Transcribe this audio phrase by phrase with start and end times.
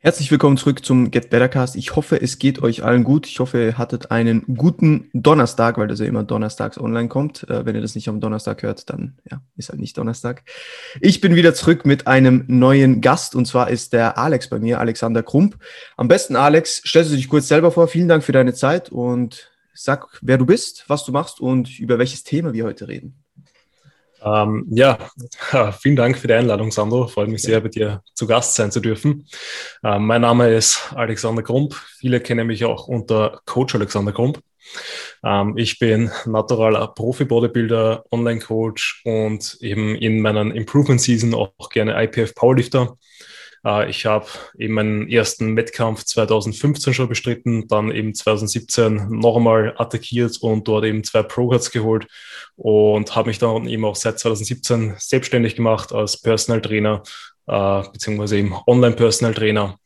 [0.00, 1.74] Herzlich willkommen zurück zum Get Better Cast.
[1.74, 3.26] Ich hoffe, es geht euch allen gut.
[3.26, 7.42] Ich hoffe, ihr hattet einen guten Donnerstag, weil das ja immer donnerstags online kommt.
[7.50, 10.44] Äh, wenn ihr das nicht am Donnerstag hört, dann ja, ist halt nicht Donnerstag.
[11.00, 14.78] Ich bin wieder zurück mit einem neuen Gast und zwar ist der Alex bei mir,
[14.78, 15.58] Alexander Krump.
[15.96, 17.88] Am besten, Alex, stellst du dich kurz selber vor.
[17.88, 21.98] Vielen Dank für deine Zeit und sag, wer du bist, was du machst und über
[21.98, 23.24] welches Thema wir heute reden.
[24.22, 24.98] Ähm, ja,
[25.80, 27.06] vielen Dank für die Einladung, Sandro.
[27.06, 29.26] Freut mich sehr, bei dir zu Gast sein zu dürfen.
[29.84, 31.74] Ähm, mein Name ist Alexander Grump.
[31.98, 34.40] Viele kennen mich auch unter Coach Alexander Grump.
[35.24, 42.34] Ähm, ich bin naturaler Profi-Bodybuilder, Online-Coach und eben in meinen Improvement Season auch gerne IPF
[42.34, 42.82] Powerlifter.
[42.82, 43.07] Äh,
[43.88, 44.26] ich habe
[44.58, 50.84] eben meinen ersten Wettkampf 2015 schon bestritten, dann eben 2017 noch einmal attackiert und dort
[50.84, 52.06] eben zwei Pro-Cards geholt
[52.56, 57.02] und habe mich dann eben auch seit 2017 selbstständig gemacht als Personal Trainer
[57.48, 59.78] äh, beziehungsweise eben Online Personal Trainer.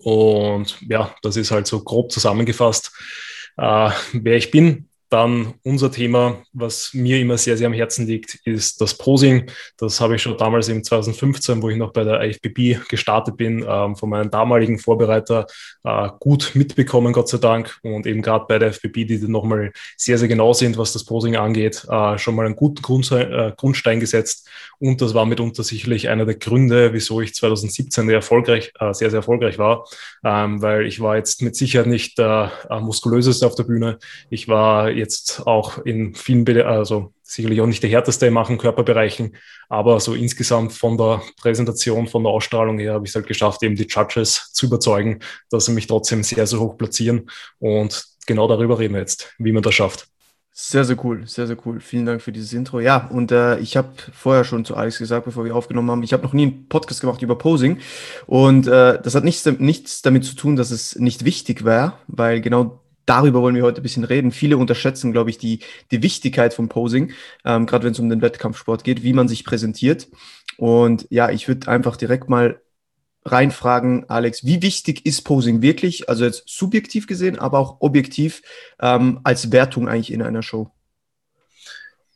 [0.00, 2.90] Und ja, das ist halt so grob zusammengefasst,
[3.56, 4.88] äh, wer ich bin.
[5.08, 9.48] Dann unser Thema, was mir immer sehr, sehr am Herzen liegt, ist das Posing.
[9.76, 13.64] Das habe ich schon damals im 2015, wo ich noch bei der IFBB gestartet bin,
[13.68, 15.46] ähm, von meinem damaligen Vorbereiter
[15.84, 17.78] äh, gut mitbekommen, Gott sei Dank.
[17.82, 21.36] Und eben gerade bei der IFBB, die nochmal sehr, sehr genau sind, was das Posing
[21.36, 24.48] angeht, äh, schon mal einen guten Grundstein, äh, Grundstein gesetzt.
[24.80, 29.18] Und das war mitunter sicherlich einer der Gründe, wieso ich 2017 sehr erfolgreich, sehr, sehr
[29.18, 29.86] erfolgreich war,
[30.24, 33.98] ähm, weil ich war jetzt mit Sicherheit nicht der muskulöseste auf der Bühne.
[34.28, 38.58] Ich war jetzt auch in vielen, Be also sicherlich auch nicht der härteste in manchen
[38.58, 39.36] Körperbereichen,
[39.68, 43.62] aber so insgesamt von der Präsentation, von der Ausstrahlung her habe ich es halt geschafft,
[43.62, 47.28] eben die Judges zu überzeugen, dass sie mich trotzdem sehr, sehr hoch platzieren.
[47.58, 50.08] Und genau darüber reden wir jetzt, wie man das schafft.
[50.58, 51.80] Sehr, sehr cool, sehr, sehr cool.
[51.80, 52.80] Vielen Dank für dieses Intro.
[52.80, 56.14] Ja, und äh, ich habe vorher schon zu Alex gesagt, bevor wir aufgenommen haben, ich
[56.14, 57.76] habe noch nie einen Podcast gemacht über Posing.
[58.26, 62.40] Und äh, das hat nichts, nichts damit zu tun, dass es nicht wichtig wäre, weil
[62.40, 64.32] genau darüber wollen wir heute ein bisschen reden.
[64.32, 67.12] Viele unterschätzen, glaube ich, die, die Wichtigkeit vom Posing,
[67.44, 70.08] ähm, gerade wenn es um den Wettkampfsport geht, wie man sich präsentiert.
[70.58, 72.60] Und ja, ich würde einfach direkt mal
[73.24, 78.42] reinfragen, Alex, wie wichtig ist Posing wirklich, also jetzt subjektiv gesehen, aber auch objektiv
[78.80, 80.70] ähm, als Wertung eigentlich in einer Show?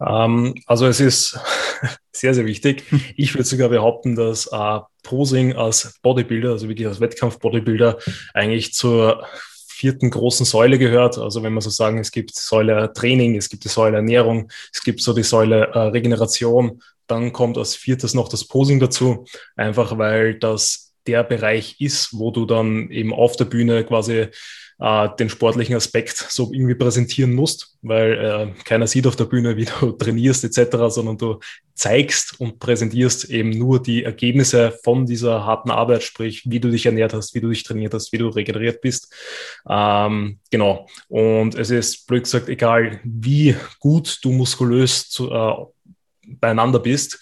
[0.00, 1.38] Ähm, also es ist
[2.12, 2.84] sehr, sehr wichtig.
[3.16, 7.98] Ich würde sogar behaupten, dass äh, Posing als Bodybuilder, also wirklich als Wettkampf-Bodybuilder,
[8.32, 9.26] eigentlich zur
[9.80, 11.16] vierten großen Säule gehört.
[11.16, 14.82] Also wenn man so sagen, es gibt Säule Training, es gibt die Säule Ernährung, es
[14.82, 19.24] gibt so die Säule äh, Regeneration, dann kommt als viertes noch das Posing dazu,
[19.56, 24.28] einfach weil das der Bereich ist, wo du dann eben auf der Bühne quasi
[24.80, 29.56] äh, den sportlichen Aspekt so irgendwie präsentieren musst, weil äh, keiner sieht auf der Bühne,
[29.56, 31.38] wie du trainierst etc., sondern du
[31.74, 36.86] zeigst und präsentierst eben nur die Ergebnisse von dieser harten Arbeit, sprich, wie du dich
[36.86, 39.14] ernährt hast, wie du dich trainiert hast, wie du regeneriert bist.
[39.68, 40.86] Ähm, genau.
[41.08, 45.54] Und es ist, blöd gesagt, egal, wie gut du muskulös zu, äh,
[46.26, 47.18] beieinander bist,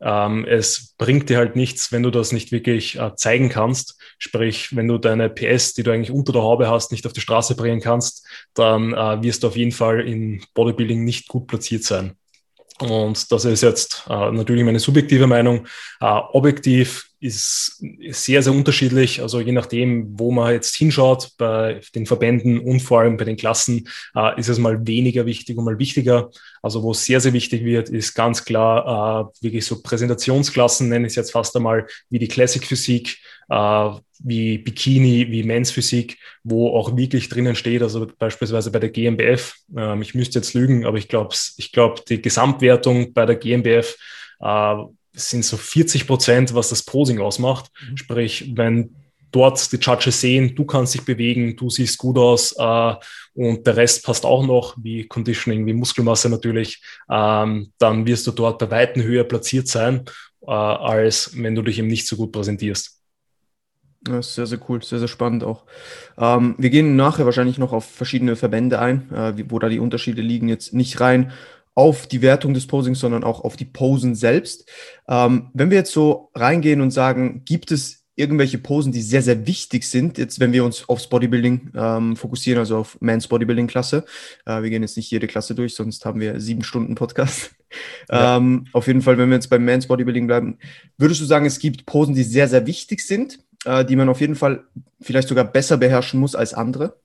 [0.00, 4.00] ähm, es bringt dir halt nichts, wenn du das nicht wirklich äh, zeigen kannst.
[4.18, 7.20] Sprich, wenn du deine PS, die du eigentlich unter der Haube hast, nicht auf die
[7.20, 11.84] Straße bringen kannst, dann äh, wirst du auf jeden Fall in Bodybuilding nicht gut platziert
[11.84, 12.19] sein.
[12.80, 15.66] Und das ist jetzt äh, natürlich meine subjektive Meinung.
[16.00, 19.20] Äh, objektiv ist sehr, sehr unterschiedlich.
[19.20, 23.36] Also je nachdem, wo man jetzt hinschaut, bei den Verbänden und vor allem bei den
[23.36, 23.86] Klassen,
[24.16, 26.30] äh, ist es mal weniger wichtig und mal wichtiger.
[26.62, 31.06] Also wo es sehr, sehr wichtig wird, ist ganz klar äh, wirklich so Präsentationsklassen, nenne
[31.06, 33.18] ich es jetzt fast einmal, wie die Classic Physik,
[33.50, 33.90] äh,
[34.22, 39.56] wie Bikini, wie Men's Physik, wo auch wirklich drinnen steht, also beispielsweise bei der GmbF,
[39.76, 43.96] ähm, ich müsste jetzt lügen, aber ich glaube, ich glaube, die Gesamtwertung bei der GmbF
[44.40, 44.74] äh,
[45.12, 47.70] sind so 40 Prozent, was das Posing ausmacht.
[47.88, 47.96] Mhm.
[47.96, 48.94] Sprich, wenn
[49.32, 52.94] dort die Judges sehen, du kannst dich bewegen, du siehst gut aus äh,
[53.34, 58.32] und der Rest passt auch noch, wie Conditioning, wie Muskelmasse natürlich, ähm, dann wirst du
[58.32, 60.04] dort bei Weitem höher platziert sein,
[60.42, 62.99] äh, als wenn du dich eben nicht so gut präsentierst.
[64.02, 65.64] Das ist sehr, sehr cool, sehr, sehr spannend auch.
[66.16, 70.22] Ähm, wir gehen nachher wahrscheinlich noch auf verschiedene Verbände ein, äh, wo da die Unterschiede
[70.22, 71.32] liegen, jetzt nicht rein
[71.74, 74.68] auf die Wertung des Posings, sondern auch auf die Posen selbst.
[75.06, 79.46] Ähm, wenn wir jetzt so reingehen und sagen, gibt es irgendwelche Posen, die sehr, sehr
[79.46, 84.04] wichtig sind, jetzt wenn wir uns aufs Bodybuilding ähm, fokussieren, also auf Mans Bodybuilding Klasse.
[84.44, 87.52] Äh, wir gehen jetzt nicht jede Klasse durch, sonst haben wir sieben Stunden Podcast.
[88.10, 88.36] Ja.
[88.36, 90.58] Ähm, auf jeden Fall, wenn wir jetzt beim Mans Bodybuilding bleiben,
[90.98, 94.20] würdest du sagen, es gibt Posen, die sehr, sehr wichtig sind, äh, die man auf
[94.20, 94.64] jeden Fall
[95.00, 97.00] vielleicht sogar besser beherrschen muss als andere?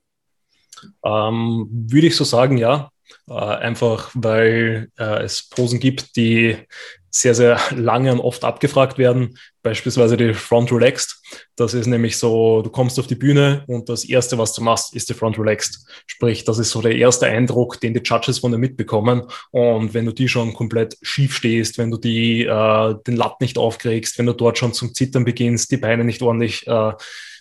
[1.03, 2.89] Ähm, würde ich so sagen, ja.
[3.27, 6.57] Äh, einfach weil äh, es Posen gibt, die
[7.17, 9.37] sehr, sehr lange und oft abgefragt werden.
[9.63, 11.21] Beispielsweise die Front Relaxed.
[11.55, 14.93] Das ist nämlich so, du kommst auf die Bühne und das Erste, was du machst,
[14.93, 15.87] ist die Front Relaxed.
[16.07, 19.23] Sprich, das ist so der erste Eindruck, den die Judges von dir mitbekommen.
[19.51, 23.57] Und wenn du die schon komplett schief stehst, wenn du die, äh, den Latt nicht
[23.57, 26.91] aufkriegst, wenn du dort schon zum Zittern beginnst, die Beine nicht ordentlich äh,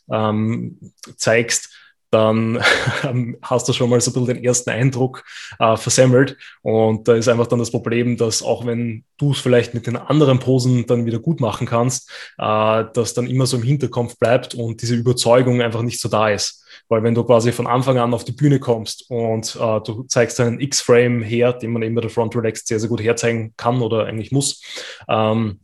[0.09, 0.79] ähm,
[1.17, 1.71] zeigst,
[2.14, 2.62] dann
[3.43, 5.25] hast du schon mal so ein bisschen den ersten Eindruck
[5.58, 6.37] äh, versemmelt.
[6.62, 9.96] Und da ist einfach dann das Problem, dass auch wenn du es vielleicht mit den
[9.96, 14.55] anderen Posen dann wieder gut machen kannst, äh, dass dann immer so im Hinterkopf bleibt
[14.55, 16.64] und diese Überzeugung einfach nicht so da ist.
[16.88, 20.40] Weil wenn du quasi von Anfang an auf die Bühne kommst und äh, du zeigst
[20.40, 23.82] einen X-Frame her, den man eben bei der Front Relaxed sehr, sehr gut herzeigen kann
[23.82, 24.62] oder eigentlich muss,
[25.08, 25.61] ähm,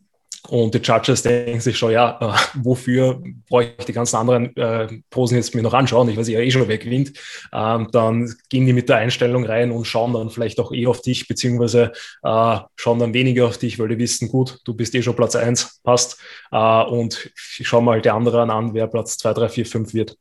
[0.49, 4.89] und die Judges denken sich schon, ja, äh, wofür brauche ich die ganzen anderen äh,
[5.11, 6.09] Posen jetzt mir noch anschauen?
[6.09, 7.13] Ich weiß ja eh schon, wer gewinnt.
[7.53, 11.03] Ähm, dann gehen die mit der Einstellung rein und schauen dann vielleicht auch eh auf
[11.03, 11.93] dich, beziehungsweise
[12.23, 15.37] äh, schauen dann weniger auf dich, weil die wissen, gut, du bist eh schon Platz
[15.37, 16.19] 1, passt.
[16.51, 20.17] Äh, und ich schaue mal die anderen an, wer Platz 2, 3, 4, 5 wird.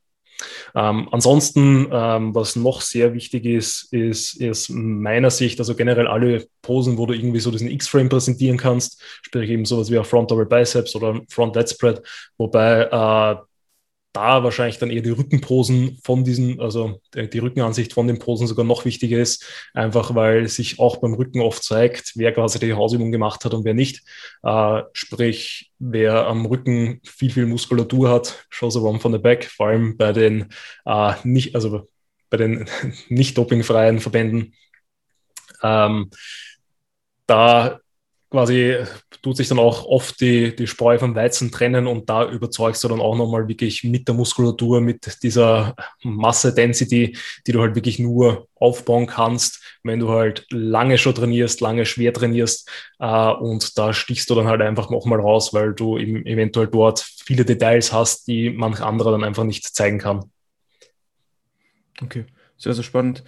[0.74, 6.46] Ähm, ansonsten, ähm, was noch sehr wichtig ist, ist, ist meiner Sicht, also generell alle
[6.62, 10.30] Posen, wo du irgendwie so diesen X-Frame präsentieren kannst, sprich eben sowas wie ein Front
[10.30, 12.02] Double Biceps oder Front Dead Spread,
[12.38, 13.49] wobei äh,
[14.12, 18.64] da wahrscheinlich dann eher die Rückenposen von diesen, also die Rückenansicht von den Posen sogar
[18.64, 23.12] noch wichtiger ist, einfach weil sich auch beim Rücken oft zeigt, wer quasi die Hausübung
[23.12, 24.02] gemacht hat und wer nicht.
[24.42, 29.44] Äh, sprich, wer am Rücken viel, viel Muskulatur hat, shows a one from the back,
[29.44, 30.48] vor allem bei den
[30.86, 31.88] äh, nicht, also
[32.30, 32.66] bei den
[33.08, 34.54] nicht dopingfreien Verbänden.
[35.62, 36.10] Ähm,
[37.26, 37.80] da
[38.30, 38.76] quasi
[39.22, 42.88] tut sich dann auch oft die, die Spreu vom Weizen trennen und da überzeugst du
[42.88, 47.16] dann auch nochmal wirklich mit der Muskulatur, mit dieser Masse-Density,
[47.46, 52.12] die du halt wirklich nur aufbauen kannst, wenn du halt lange schon trainierst, lange schwer
[52.12, 56.68] trainierst äh, und da stichst du dann halt einfach nochmal raus, weil du eben eventuell
[56.68, 60.30] dort viele Details hast, die manch anderer dann einfach nicht zeigen kann.
[62.02, 62.24] Okay,
[62.56, 63.24] sehr, sehr spannend.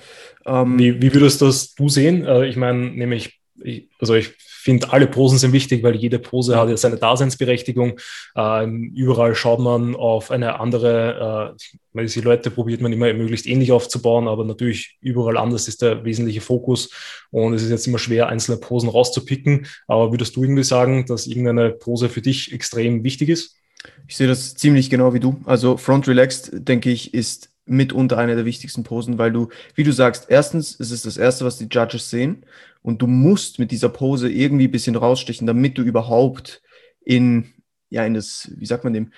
[0.46, 2.24] Ähm, wie, wie würdest das du sehen?
[2.24, 6.56] Äh, ich meine, nämlich, ich, also ich finde, alle Posen sind wichtig, weil jede Pose
[6.56, 7.98] hat ja seine Daseinsberechtigung.
[8.36, 11.56] Ähm, überall schaut man auf eine andere,
[11.94, 16.04] äh, die Leute probiert man immer möglichst ähnlich aufzubauen, aber natürlich überall anders ist der
[16.04, 16.90] wesentliche Fokus
[17.30, 19.66] und es ist jetzt immer schwer, einzelne Posen rauszupicken.
[19.86, 23.56] Aber würdest du irgendwie sagen, dass irgendeine Pose für dich extrem wichtig ist?
[24.06, 25.40] Ich sehe das ziemlich genau wie du.
[25.44, 29.92] Also Front Relaxed, denke ich, ist mitunter eine der wichtigsten Posen, weil du, wie du
[29.92, 32.44] sagst, erstens, es ist das Erste, was die Judges sehen
[32.82, 36.62] und du musst mit dieser Pose irgendwie ein bisschen rausstechen, damit du überhaupt
[37.04, 37.52] in,
[37.90, 39.12] ja, in das, wie sagt man dem,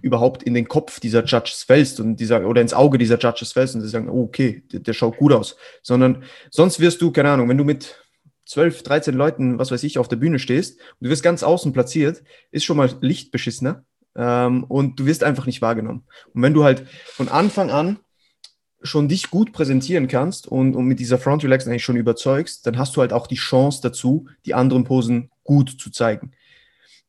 [0.00, 3.74] überhaupt in den Kopf dieser Judges fällst und dieser, oder ins Auge dieser Judges fällst
[3.74, 5.56] und sie sagen, oh, okay, der, der schaut gut aus.
[5.82, 8.02] Sondern sonst wirst du, keine Ahnung, wenn du mit
[8.46, 11.72] 12, 13 Leuten, was weiß ich, auf der Bühne stehst und du wirst ganz außen
[11.72, 13.84] platziert, ist schon mal lichtbeschissener
[14.16, 16.04] ähm, und du wirst einfach nicht wahrgenommen.
[16.34, 17.98] Und wenn du halt von Anfang an
[18.82, 22.78] schon dich gut präsentieren kannst und, und mit dieser Front Relax eigentlich schon überzeugst, dann
[22.78, 26.32] hast du halt auch die Chance dazu, die anderen Posen gut zu zeigen.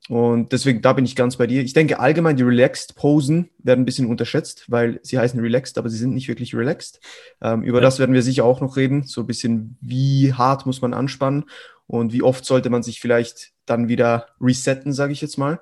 [0.09, 1.63] Und deswegen, da bin ich ganz bei dir.
[1.63, 5.89] Ich denke allgemein, die Relaxed Posen werden ein bisschen unterschätzt, weil sie heißen Relaxed, aber
[5.89, 6.99] sie sind nicht wirklich relaxed.
[7.41, 7.83] Ähm, über ja.
[7.83, 9.03] das werden wir sicher auch noch reden.
[9.03, 11.45] So ein bisschen, wie hart muss man anspannen
[11.87, 15.61] und wie oft sollte man sich vielleicht dann wieder resetten, sage ich jetzt mal.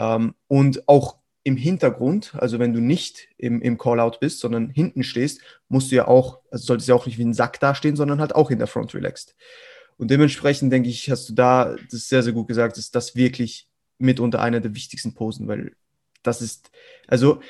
[0.00, 5.02] Ähm, und auch im Hintergrund, also wenn du nicht im, im Callout bist, sondern hinten
[5.02, 7.96] stehst, musst du ja auch, also solltest du ja auch nicht wie ein Sack dastehen,
[7.96, 9.36] sondern halt auch in der Front relaxed.
[9.96, 13.68] Und dementsprechend denke ich, hast du da das sehr, sehr gut gesagt, ist das wirklich
[13.98, 15.76] mitunter einer der wichtigsten Posen, weil
[16.22, 16.70] das ist,
[17.06, 17.40] also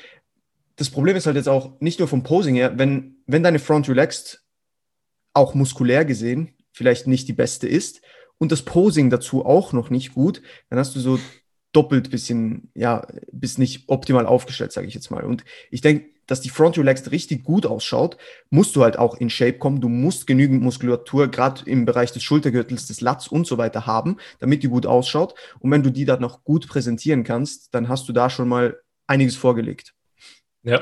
[0.75, 3.87] das Problem ist halt jetzt auch nicht nur vom Posing her, wenn, wenn deine Front
[3.87, 4.43] relaxed
[5.33, 8.01] auch muskulär gesehen vielleicht nicht die beste ist
[8.37, 11.19] und das Posing dazu auch noch nicht gut, dann hast du so
[11.73, 15.23] doppelt bisschen, ja, bist nicht optimal aufgestellt, sage ich jetzt mal.
[15.23, 18.17] Und ich denke, dass die Front Relaxed richtig gut ausschaut,
[18.49, 19.81] musst du halt auch in Shape kommen.
[19.81, 24.17] Du musst genügend Muskulatur, gerade im Bereich des Schultergürtels, des Lats und so weiter haben,
[24.39, 25.35] damit die gut ausschaut.
[25.59, 28.79] Und wenn du die dann noch gut präsentieren kannst, dann hast du da schon mal
[29.07, 29.93] einiges vorgelegt.
[30.63, 30.81] Ja,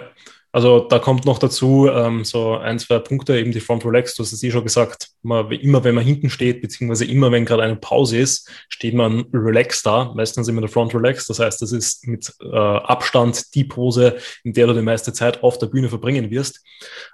[0.51, 4.23] also da kommt noch dazu ähm, so ein, zwei Punkte, eben die Front Relax, du
[4.23, 7.63] hast es eh schon gesagt, man, immer wenn man hinten steht, beziehungsweise immer wenn gerade
[7.63, 11.71] eine Pause ist, steht man relaxed da, meistens immer der Front Relax, das heißt, das
[11.71, 15.89] ist mit äh, Abstand die Pose, in der du die meiste Zeit auf der Bühne
[15.89, 16.63] verbringen wirst.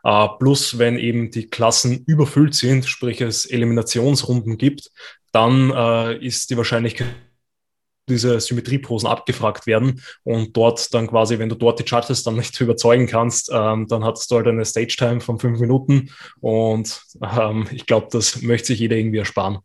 [0.03, 4.91] Äh, plus, wenn eben die Klassen überfüllt sind, sprich es Eliminationsrunden gibt,
[5.33, 7.07] dann äh, ist die Wahrscheinlichkeit
[8.07, 12.59] diese Symmetrieposen abgefragt werden und dort dann quasi, wenn du dort die Judges dann nicht
[12.61, 17.85] überzeugen kannst, ähm, dann hattest du halt eine Stage-Time von fünf Minuten und ähm, ich
[17.85, 19.59] glaube, das möchte sich jeder irgendwie ersparen.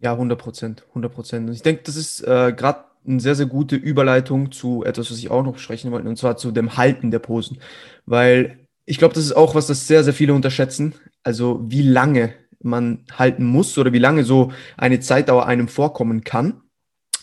[0.00, 1.48] Ja, 100 Prozent, 100 Prozent.
[1.48, 5.18] Und ich denke, das ist äh, gerade eine sehr, sehr gute Überleitung zu etwas, was
[5.18, 7.58] ich auch noch besprechen wollte, und zwar zu dem Halten der Posen.
[8.06, 10.94] Weil ich glaube, das ist auch was, das sehr, sehr viele unterschätzen.
[11.22, 16.62] Also wie lange man halten muss oder wie lange so eine Zeitdauer einem vorkommen kann.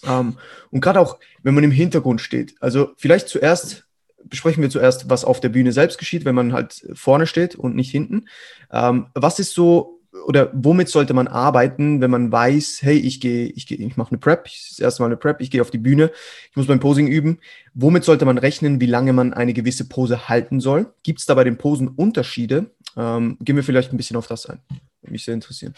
[0.05, 0.37] Ähm,
[0.69, 2.55] und gerade auch, wenn man im Hintergrund steht.
[2.59, 3.85] Also vielleicht zuerst
[4.23, 7.75] besprechen wir zuerst, was auf der Bühne selbst geschieht, wenn man halt vorne steht und
[7.75, 8.27] nicht hinten.
[8.71, 13.45] Ähm, was ist so oder womit sollte man arbeiten, wenn man weiß, hey, ich gehe,
[13.47, 15.71] ich gehe, ich mache eine Prep, ich, das erste Mal eine Prep, ich gehe auf
[15.71, 16.11] die Bühne,
[16.49, 17.39] ich muss mein Posing üben.
[17.73, 20.93] Womit sollte man rechnen, wie lange man eine gewisse Pose halten soll?
[21.03, 22.71] Gibt es da bei den Posen Unterschiede?
[22.97, 24.59] Ähm, gehen wir vielleicht ein bisschen auf das ein.
[25.01, 25.75] Würde mich sehr interessieren.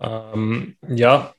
[0.00, 1.34] Ähm, ja,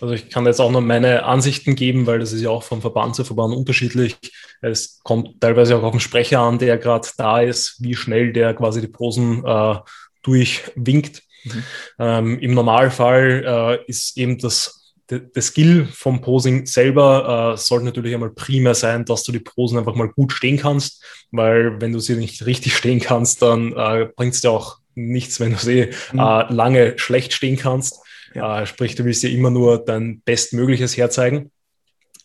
[0.00, 2.80] also ich kann jetzt auch noch meine Ansichten geben, weil das ist ja auch vom
[2.80, 4.16] Verband zu Verband unterschiedlich.
[4.60, 8.54] Es kommt teilweise auch auf den Sprecher an, der gerade da ist, wie schnell der
[8.54, 9.76] quasi die Posen äh,
[10.22, 11.22] durchwinkt.
[11.44, 11.64] Mhm.
[11.98, 14.78] Ähm, Im Normalfall äh, ist eben das
[15.10, 19.78] der Skill vom Posing selber äh, sollte natürlich einmal primär sein, dass du die Posen
[19.78, 24.08] einfach mal gut stehen kannst, weil wenn du sie nicht richtig stehen kannst, dann äh,
[24.14, 26.18] bringt es dir auch nichts, wenn du sie mhm.
[26.18, 28.00] äh, lange schlecht stehen kannst.
[28.34, 28.62] Ja.
[28.62, 31.50] Äh, sprich, du willst ja immer nur dein Bestmögliches herzeigen.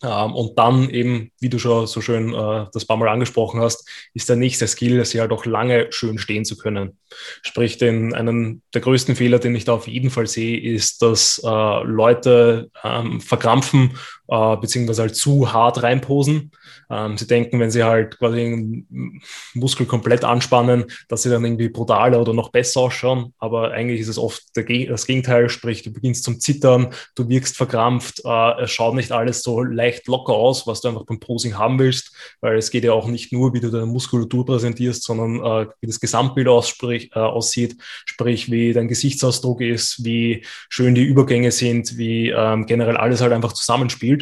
[0.02, 3.88] Ähm, und dann eben, wie du schon so schön äh, das paar Mal angesprochen hast,
[4.12, 6.98] ist der nächste Skill, sie halt auch lange schön stehen zu können.
[7.42, 11.40] Sprich, den, einen der größten Fehler, den ich da auf jeden Fall sehe, ist, dass
[11.42, 13.96] äh, Leute ähm, verkrampfen
[14.28, 16.50] äh, beziehungsweise halt zu hart reinposen.
[16.90, 19.20] Ähm, sie denken, wenn sie halt quasi den
[19.54, 23.34] Muskel komplett anspannen, dass sie dann irgendwie brutaler oder noch besser ausschauen.
[23.38, 27.56] Aber eigentlich ist es oft der, das Gegenteil, sprich, du beginnst zum Zittern, du wirkst
[27.56, 31.56] verkrampft, äh, es schaut nicht alles so leicht locker aus, was du einfach beim Posing
[31.58, 35.36] haben willst, weil es geht ja auch nicht nur, wie du deine Muskulatur präsentierst, sondern
[35.36, 41.50] äh, wie das Gesamtbild äh, aussieht, sprich, wie dein Gesichtsausdruck ist, wie schön die Übergänge
[41.50, 44.13] sind, wie ähm, generell alles halt einfach zusammenspielt.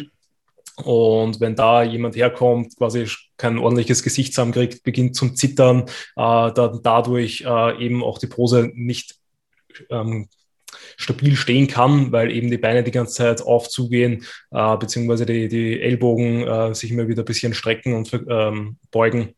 [0.77, 5.83] Und wenn da jemand herkommt, quasi kein ordentliches Gesicht zusammenkriegt, beginnt zum Zittern,
[6.15, 9.15] äh, dann dadurch äh, eben auch die Pose nicht
[9.89, 10.27] ähm,
[10.97, 15.79] stabil stehen kann, weil eben die Beine die ganze Zeit aufzugehen, äh, beziehungsweise die, die
[15.81, 19.35] Ellbogen äh, sich immer wieder ein bisschen strecken und ähm, beugen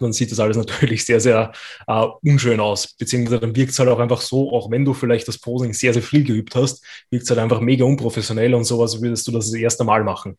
[0.00, 1.52] dann sieht das alles natürlich sehr, sehr
[1.86, 2.94] äh, unschön aus.
[2.94, 5.92] Beziehungsweise dann wirkt es halt auch einfach so, auch wenn du vielleicht das Posing sehr,
[5.92, 9.50] sehr viel geübt hast, wirkt es halt einfach mega unprofessionell und sowas würdest du das
[9.50, 10.36] das erste Mal machen.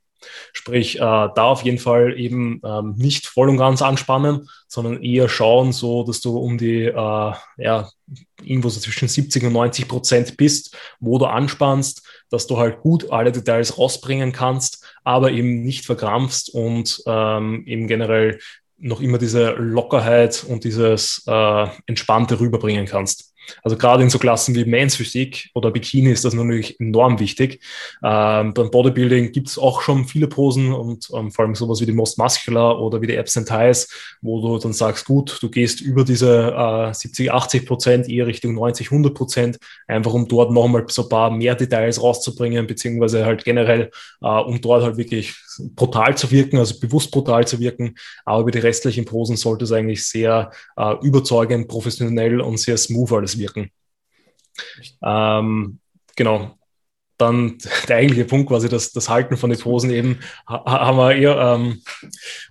[0.54, 5.30] Sprich, äh, da auf jeden Fall eben ähm, nicht voll und ganz anspannen, sondern eher
[5.30, 7.90] schauen, so dass du um die, äh, ja,
[8.44, 13.12] irgendwo so zwischen 70 und 90 Prozent bist, wo du anspannst, dass du halt gut
[13.12, 18.40] alle Details rausbringen kannst, aber eben nicht verkrampfst und ähm, eben generell
[18.82, 23.32] noch immer diese Lockerheit und dieses äh, Entspannte rüberbringen kannst.
[23.64, 27.62] Also gerade in so Klassen wie Men's Physik oder Bikini ist das natürlich enorm wichtig.
[28.04, 31.86] Ähm, beim Bodybuilding gibt es auch schon viele Posen und ähm, vor allem sowas wie
[31.86, 33.90] die Most Muscular oder wie die Absent Ties,
[34.22, 38.54] wo du dann sagst, gut, du gehst über diese äh, 70, 80 Prozent eher Richtung
[38.54, 39.58] 90, 100 Prozent,
[39.88, 44.62] einfach um dort nochmal so ein paar mehr Details rauszubringen, beziehungsweise halt generell, äh, um
[44.62, 47.96] dort halt wirklich brutal zu wirken, also bewusst brutal zu wirken.
[48.26, 53.12] Aber über die restlichen Posen sollte es eigentlich sehr äh, überzeugend, professionell und sehr smooth
[53.14, 53.72] alles wirken.
[55.04, 55.80] Ähm,
[56.16, 56.58] genau.
[57.18, 61.38] Dann der eigentliche Punkt quasi, das, das Halten von den Posen eben, haben wir eher,
[61.38, 61.82] ähm,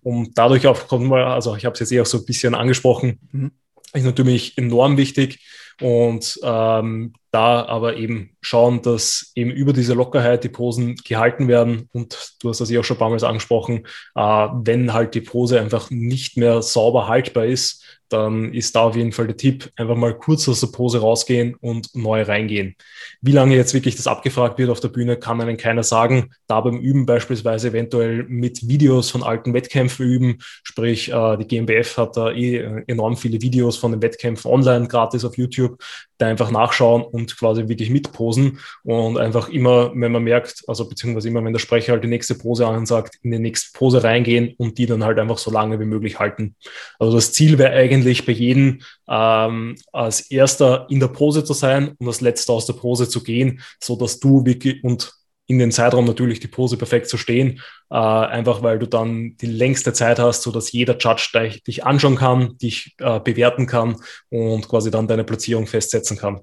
[0.02, 3.52] um dadurch auch, also ich habe es jetzt eher auch so ein bisschen angesprochen, mhm.
[3.92, 5.40] ist natürlich enorm wichtig
[5.80, 11.88] und ähm, da aber eben schauen, dass eben über diese Lockerheit die Posen gehalten werden.
[11.92, 15.20] Und du hast das ja auch schon ein paar Mal angesprochen, äh, wenn halt die
[15.20, 19.70] Pose einfach nicht mehr sauber haltbar ist, dann ist da auf jeden Fall der Tipp,
[19.76, 22.74] einfach mal kurz aus der Pose rausgehen und neu reingehen.
[23.20, 26.30] Wie lange jetzt wirklich das abgefragt wird auf der Bühne, kann einem keiner sagen.
[26.48, 31.96] Da beim Üben beispielsweise eventuell mit Videos von alten Wettkämpfen üben, sprich äh, die GmbF
[31.96, 35.78] hat da eh enorm viele Videos von den Wettkämpfen online gratis auf YouTube,
[36.18, 41.28] da einfach nachschauen und quasi wirklich mitposen und einfach immer, wenn man merkt, also beziehungsweise
[41.28, 44.78] immer, wenn der Sprecher halt die nächste Pose ansagt, in die nächste Pose reingehen und
[44.78, 46.56] die dann halt einfach so lange wie möglich halten.
[46.98, 51.94] Also das Ziel wäre eigentlich bei jedem ähm, als erster in der Pose zu sein
[51.98, 55.12] und als letzter aus der Pose zu gehen, so dass du wirklich und
[55.46, 59.46] in den Zeitraum natürlich die Pose perfekt zu stehen, äh, einfach weil du dann die
[59.46, 63.96] längste Zeit hast, so dass jeder Judge dich, dich anschauen kann, dich äh, bewerten kann
[64.28, 66.42] und quasi dann deine Platzierung festsetzen kann.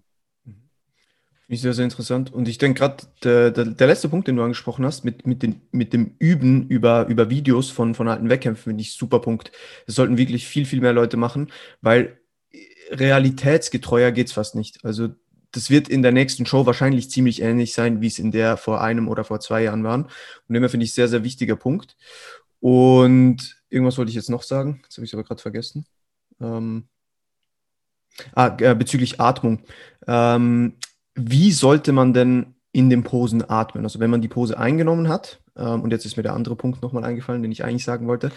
[1.50, 2.34] Ist sehr, sehr interessant.
[2.34, 5.44] Und ich denke gerade, der, der, der, letzte Punkt, den du angesprochen hast, mit, mit,
[5.44, 9.52] den, mit dem Üben über, über Videos von, von alten Wettkämpfen, finde ich super Punkt.
[9.86, 11.50] Das sollten wirklich viel, viel mehr Leute machen,
[11.82, 12.20] weil
[12.92, 14.84] realitätsgetreuer geht es fast nicht.
[14.84, 15.10] Also
[15.52, 18.82] das wird in der nächsten Show wahrscheinlich ziemlich ähnlich sein, wie es in der vor
[18.82, 20.10] einem oder vor zwei Jahren waren.
[20.48, 21.96] Und immer finde ich sehr, sehr wichtiger Punkt.
[22.60, 24.82] Und irgendwas wollte ich jetzt noch sagen.
[24.84, 25.86] Jetzt habe ich es aber gerade vergessen.
[26.42, 26.88] Ähm,
[28.34, 29.64] ah, äh, bezüglich Atmung.
[30.08, 30.74] Ähm,
[31.18, 33.84] wie sollte man denn in den Posen atmen?
[33.84, 36.82] Also wenn man die Pose eingenommen hat, ähm, und jetzt ist mir der andere Punkt
[36.82, 38.32] nochmal eingefallen, den ich eigentlich sagen wollte,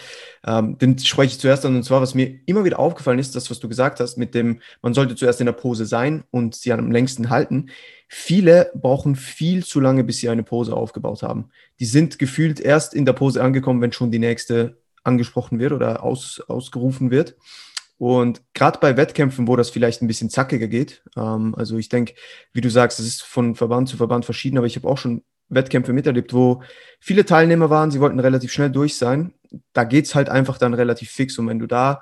[0.45, 1.75] ähm, den spreche ich zuerst an.
[1.75, 4.59] Und zwar, was mir immer wieder aufgefallen ist, das, was du gesagt hast, mit dem,
[4.81, 7.69] man sollte zuerst in der Pose sein und sie am längsten halten.
[8.07, 11.49] Viele brauchen viel zu lange, bis sie eine Pose aufgebaut haben.
[11.79, 16.03] Die sind gefühlt erst in der Pose angekommen, wenn schon die nächste angesprochen wird oder
[16.03, 17.35] aus, ausgerufen wird.
[18.01, 22.15] Und gerade bei Wettkämpfen, wo das vielleicht ein bisschen zackiger geht, ähm, also ich denke,
[22.51, 25.21] wie du sagst, es ist von Verband zu Verband verschieden, aber ich habe auch schon
[25.49, 26.63] Wettkämpfe miterlebt, wo
[26.99, 29.35] viele Teilnehmer waren, sie wollten relativ schnell durch sein.
[29.73, 31.37] Da geht es halt einfach dann relativ fix.
[31.37, 32.01] Und wenn du da,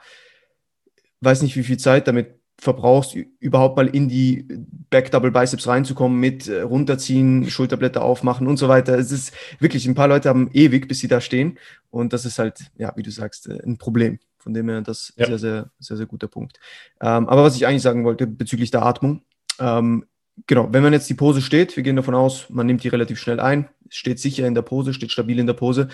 [1.19, 4.47] weiß nicht, wie viel Zeit damit verbrauchst, überhaupt mal in die
[4.89, 8.97] Back Double Biceps reinzukommen mit äh, runterziehen, Schulterblätter aufmachen und so weiter.
[8.97, 11.59] Es ist wirklich, ein paar Leute haben ewig, bis sie da stehen.
[11.89, 14.19] Und das ist halt, ja, wie du sagst, äh, ein Problem.
[14.39, 15.25] Von dem her, das ja.
[15.27, 16.59] sehr, sehr, sehr, sehr guter Punkt.
[17.01, 19.23] Ähm, aber was ich eigentlich sagen wollte bezüglich der Atmung,
[19.59, 20.05] ähm,
[20.47, 23.19] genau, wenn man jetzt die Pose steht, wir gehen davon aus, man nimmt die relativ
[23.19, 25.89] schnell ein, steht sicher in der Pose, steht stabil in der Pose.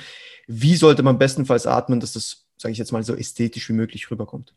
[0.48, 4.12] Wie sollte man bestenfalls atmen, dass das, sage ich jetzt mal, so ästhetisch wie möglich
[4.12, 4.54] rüberkommt?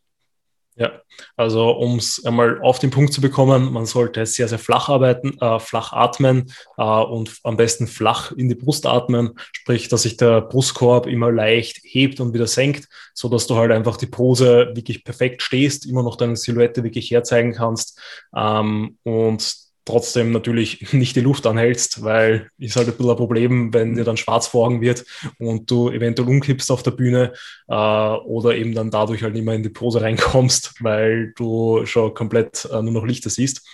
[0.81, 0.93] Ja,
[1.37, 5.37] also um es einmal auf den Punkt zu bekommen, man sollte sehr, sehr flach arbeiten,
[5.41, 10.17] äh, flach atmen äh, und am besten flach in die Brust atmen, sprich, dass sich
[10.17, 14.71] der Brustkorb immer leicht hebt und wieder senkt, so dass du halt einfach die Pose
[14.75, 18.01] wirklich perfekt stehst, immer noch deine Silhouette wirklich herzeigen kannst
[18.37, 23.75] ähm, und trotzdem natürlich nicht die Luft anhältst, weil ist halt ein bisschen ein Problem,
[23.75, 25.05] wenn dir dann schwarz vor Augen wird
[25.39, 27.33] und du eventuell umkippst auf der Bühne
[27.69, 32.69] äh, oder eben dann dadurch halt mehr in die Pose reinkommst, weil du schon komplett
[32.73, 33.67] äh, nur noch Lichter siehst.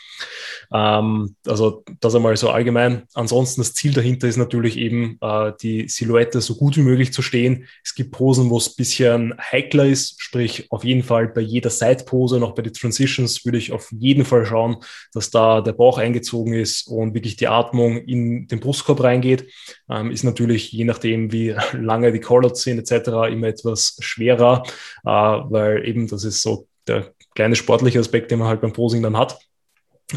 [0.73, 3.05] Ähm, also das einmal so allgemein.
[3.15, 7.23] Ansonsten das Ziel dahinter ist natürlich eben, äh, die Silhouette so gut wie möglich zu
[7.23, 7.67] stehen.
[7.85, 11.71] Es gibt Posen, wo es ein bisschen heikler ist, sprich auf jeden Fall bei jeder
[11.71, 14.77] Side-Pose, noch bei den Transitions, würde ich auf jeden Fall schauen,
[15.13, 19.51] dass da der Bauch eingezogen ist und wirklich die Atmung in den Brustkorb reingeht.
[19.91, 23.09] Ähm, ist natürlich je nachdem, wie lange die Callouts sind etc.
[23.31, 24.63] immer etwas schwerer,
[25.05, 29.03] äh, weil eben das ist so der kleine sportliche Aspekt, den man halt beim Posing
[29.03, 29.39] dann hat.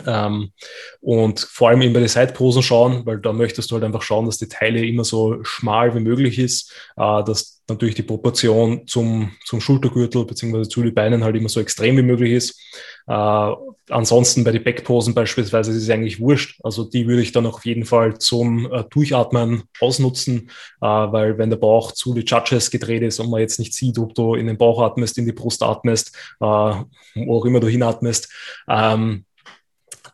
[0.06, 0.52] Ähm,
[1.00, 4.26] und vor allem eben bei den Seitposen schauen, weil da möchtest du halt einfach schauen,
[4.26, 9.32] dass die Teile immer so schmal wie möglich ist, äh, dass natürlich die Proportion zum,
[9.46, 12.60] zum Schultergürtel beziehungsweise zu den Beinen halt immer so extrem wie möglich ist.
[13.08, 13.52] Äh,
[13.90, 16.60] ansonsten bei den Backposen beispielsweise ist es eigentlich wurscht.
[16.64, 20.50] Also die würde ich dann auf jeden Fall zum äh, Durchatmen ausnutzen,
[20.82, 23.98] äh, weil wenn der Bauch zu die Judges gedreht ist und man jetzt nicht sieht,
[23.98, 27.68] ob du in den Bauch atmest, in die Brust atmest, äh, wo auch immer du
[27.68, 28.30] hinatmest,
[28.70, 29.26] ähm,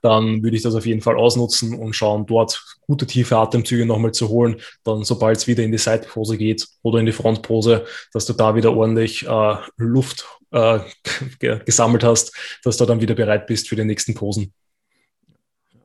[0.04, 4.12] dann würde ich das auf jeden Fall ausnutzen und schauen, dort gute tiefe Atemzüge nochmal
[4.12, 4.58] zu holen.
[4.84, 8.54] Dann, sobald es wieder in die Seitpose geht oder in die Frontpose, dass du da
[8.54, 10.80] wieder ordentlich äh, Luft äh,
[11.66, 12.36] gesammelt hast,
[12.66, 14.54] dass du dann wieder bereit bist für die nächsten Posen.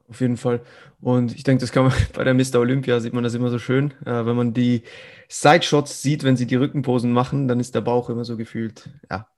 [0.09, 0.63] Auf jeden Fall.
[1.01, 2.57] Und ich denke, das kann man bei der Mr.
[2.57, 3.93] Olympia sieht man das immer so schön.
[4.05, 4.83] Äh, wenn man die
[5.29, 9.29] Side-Shots sieht, wenn sie die Rückenposen machen, dann ist der Bauch immer so gefühlt, ja,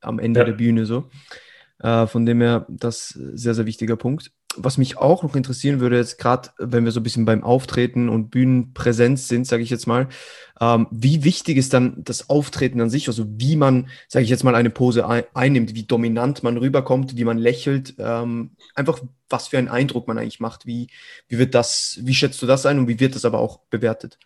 [0.00, 0.44] am Ende ja.
[0.44, 1.10] der Bühne so.
[1.78, 4.32] Äh, von dem her, das sehr, sehr wichtiger Punkt.
[4.58, 8.08] Was mich auch noch interessieren würde, jetzt gerade, wenn wir so ein bisschen beim Auftreten
[8.08, 10.08] und Bühnenpräsenz sind, sage ich jetzt mal,
[10.58, 14.44] ähm, wie wichtig ist dann das Auftreten an sich, also wie man, sage ich jetzt
[14.44, 19.48] mal, eine Pose ein einnimmt, wie dominant man rüberkommt, wie man lächelt, ähm, einfach was
[19.48, 20.88] für einen Eindruck man eigentlich macht, wie,
[21.28, 24.18] wie wird das, wie schätzt du das ein und wie wird das aber auch bewertet?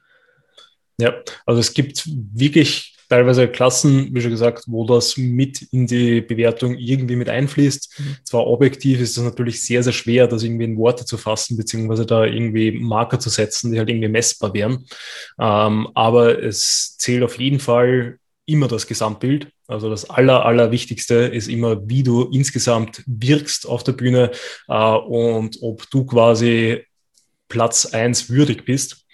[1.00, 1.14] Ja,
[1.46, 6.77] also es gibt wirklich teilweise Klassen, wie schon gesagt, wo das mit in die Bewertung
[6.77, 7.99] irgendwie mit einfließt.
[7.99, 8.16] Mhm.
[8.25, 12.07] Zwar objektiv ist es natürlich sehr, sehr schwer, das irgendwie in Worte zu fassen, beziehungsweise
[12.07, 14.87] da irgendwie Marker zu setzen, die halt irgendwie messbar wären.
[15.40, 19.49] Ähm, aber es zählt auf jeden Fall immer das Gesamtbild.
[19.66, 24.31] Also das Aller, Allerwichtigste ist immer, wie du insgesamt wirkst auf der Bühne
[24.68, 26.85] äh, und ob du quasi
[27.49, 29.05] Platz eins würdig bist.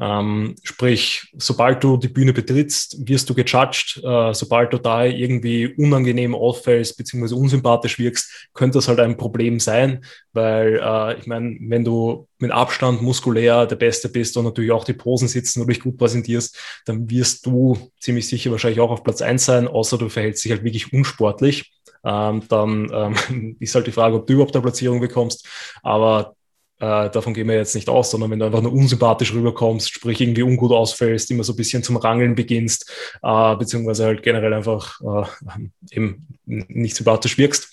[0.00, 4.02] Ähm, sprich, sobald du die Bühne betrittst, wirst du gejudged.
[4.02, 7.34] Äh, sobald du da irgendwie unangenehm auffällst bzw.
[7.34, 12.50] unsympathisch wirkst, könnte das halt ein Problem sein, weil äh, ich meine, wenn du mit
[12.50, 16.58] Abstand muskulär der Beste bist und natürlich auch die Posen sitzen und dich gut präsentierst,
[16.86, 20.52] dann wirst du ziemlich sicher wahrscheinlich auch auf Platz eins sein, außer du verhältst dich
[20.52, 21.72] halt wirklich unsportlich.
[22.04, 25.46] Ähm, dann ähm, ist halt die Frage, ob du überhaupt eine Platzierung bekommst.
[25.82, 26.34] Aber
[26.82, 30.20] äh, davon gehen wir jetzt nicht aus, sondern wenn du einfach nur unsympathisch rüberkommst, sprich
[30.20, 32.90] irgendwie ungut ausfällst, immer so ein bisschen zum Rangeln beginnst,
[33.22, 35.56] äh, beziehungsweise halt generell einfach äh,
[35.92, 37.72] eben nicht sympathisch wirkst,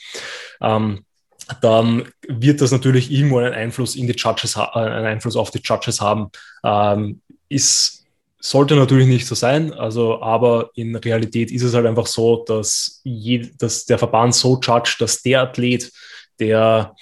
[0.62, 1.06] ähm,
[1.62, 5.62] dann wird das natürlich irgendwo einen Einfluss in die Judges, äh, einen Einfluss auf die
[5.64, 6.30] Judges haben.
[6.64, 8.06] Ähm, ist,
[8.40, 13.02] sollte natürlich nicht so sein, also, aber in Realität ist es halt einfach so, dass,
[13.04, 15.92] je, dass der Verband so judgt, dass der Athlet,
[16.40, 16.96] der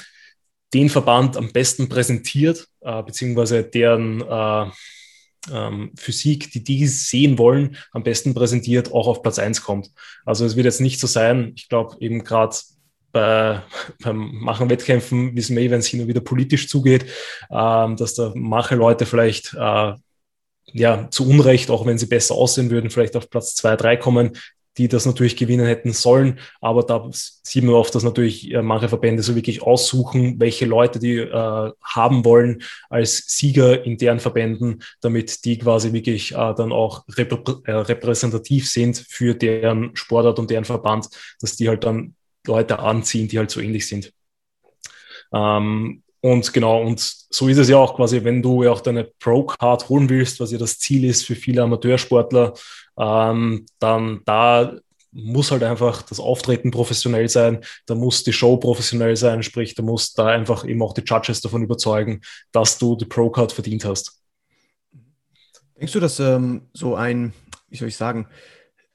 [0.73, 4.65] den Verband am besten präsentiert, äh, beziehungsweise deren äh,
[5.51, 9.91] ähm, Physik, die die sehen wollen, am besten präsentiert, auch auf Platz 1 kommt.
[10.25, 12.55] Also es wird jetzt nicht so sein, ich glaube eben gerade
[13.11, 13.61] bei,
[14.03, 17.05] beim Machen Wettkämpfen wissen wir, eh, wenn es hin und wieder politisch zugeht,
[17.51, 19.93] ähm, dass da manche Leute vielleicht äh,
[20.73, 24.37] ja, zu Unrecht, auch wenn sie besser aussehen würden, vielleicht auf Platz 2, 3 kommen,
[24.77, 26.39] die das natürlich gewinnen hätten sollen.
[26.61, 30.99] Aber da sieht man oft, dass natürlich äh, manche Verbände so wirklich aussuchen, welche Leute
[30.99, 36.71] die äh, haben wollen als Sieger in deren Verbänden, damit die quasi wirklich äh, dann
[36.71, 41.07] auch reprä äh, repräsentativ sind für deren Sportart und deren Verband,
[41.41, 44.13] dass die halt dann Leute anziehen, die halt so ähnlich sind.
[45.33, 49.05] Ähm, und genau, und so ist es ja auch quasi, wenn du ja auch deine
[49.19, 52.53] Pro-Card holen willst, was ja das Ziel ist für viele Amateursportler,
[52.97, 54.73] ähm, dann da
[55.11, 59.81] muss halt einfach das Auftreten professionell sein, da muss die Show professionell sein, sprich, da
[59.81, 64.21] muss da einfach eben auch die Judges davon überzeugen, dass du die Pro-Card verdient hast.
[65.79, 67.33] Denkst du, dass ähm, so ein,
[67.69, 68.27] wie soll ich sagen,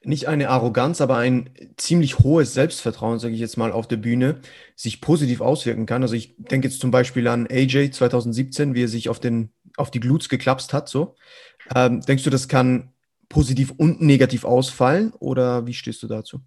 [0.05, 4.41] nicht eine Arroganz, aber ein ziemlich hohes Selbstvertrauen, sage ich jetzt mal, auf der Bühne
[4.75, 6.01] sich positiv auswirken kann.
[6.01, 9.91] Also ich denke jetzt zum Beispiel an AJ 2017, wie er sich auf, den, auf
[9.91, 10.89] die Glutes geklapst hat.
[10.89, 11.15] So.
[11.73, 12.92] Ähm, denkst du, das kann
[13.29, 16.41] positiv und negativ ausfallen oder wie stehst du dazu?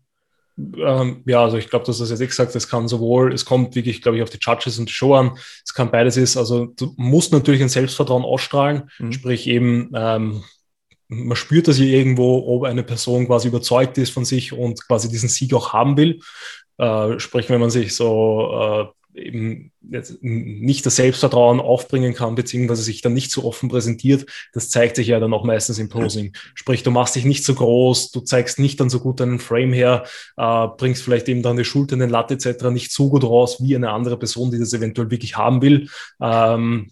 [0.58, 4.00] Ähm, ja, also ich glaube, dass das jetzt exakt, das kann sowohl, es kommt wirklich,
[4.00, 6.94] glaube ich, auf die Judges und die Show an, es kann beides ist, also du
[6.96, 9.12] musst natürlich ein Selbstvertrauen ausstrahlen, mhm.
[9.12, 10.42] sprich eben ähm,
[11.08, 15.08] man spürt das hier irgendwo, ob eine Person quasi überzeugt ist von sich und quasi
[15.08, 16.20] diesen Sieg auch haben will.
[16.78, 19.72] Äh, sprich, wenn man sich so äh, eben
[20.20, 25.08] nicht das Selbstvertrauen aufbringen kann, beziehungsweise sich dann nicht so offen präsentiert, das zeigt sich
[25.08, 26.34] ja dann auch meistens im Posing.
[26.54, 29.72] Sprich, du machst dich nicht so groß, du zeigst nicht dann so gut deinen Frame
[29.72, 30.04] her,
[30.36, 32.70] äh, bringst vielleicht eben dann die Schultern, den Latte etc.
[32.70, 35.88] nicht so gut raus wie eine andere Person, die das eventuell wirklich haben will.
[36.20, 36.90] Ähm,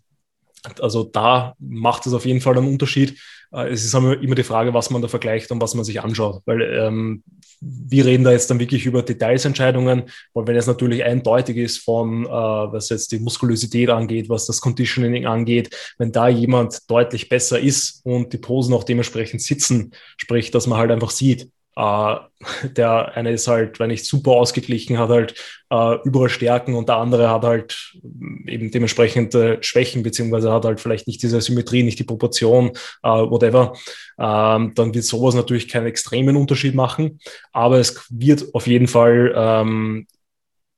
[0.81, 3.19] also da macht es auf jeden Fall einen Unterschied.
[3.55, 6.43] Äh, es ist immer die Frage, was man da vergleicht und was man sich anschaut.
[6.45, 7.23] Weil ähm,
[7.61, 12.27] wir reden da jetzt dann wirklich über Detailsentscheidungen, weil wenn es natürlich eindeutig ist von,
[12.27, 17.59] äh, was jetzt die Muskulosität angeht, was das Conditioning angeht, wenn da jemand deutlich besser
[17.59, 22.19] ist und die Posen auch dementsprechend sitzen, sprich, dass man halt einfach sieht, Uh,
[22.77, 25.35] der eine ist halt, wenn nicht super ausgeglichen, hat halt
[25.73, 27.95] uh, überall Stärken und der andere hat halt
[28.47, 33.73] eben dementsprechend uh, Schwächen, beziehungsweise hat halt vielleicht nicht diese Symmetrie, nicht die Proportion, whatever.
[34.19, 37.19] Ähm, dann wird sowas natürlich keinen extremen Unterschied machen,
[37.53, 40.07] aber es wird auf jeden Fall ähm,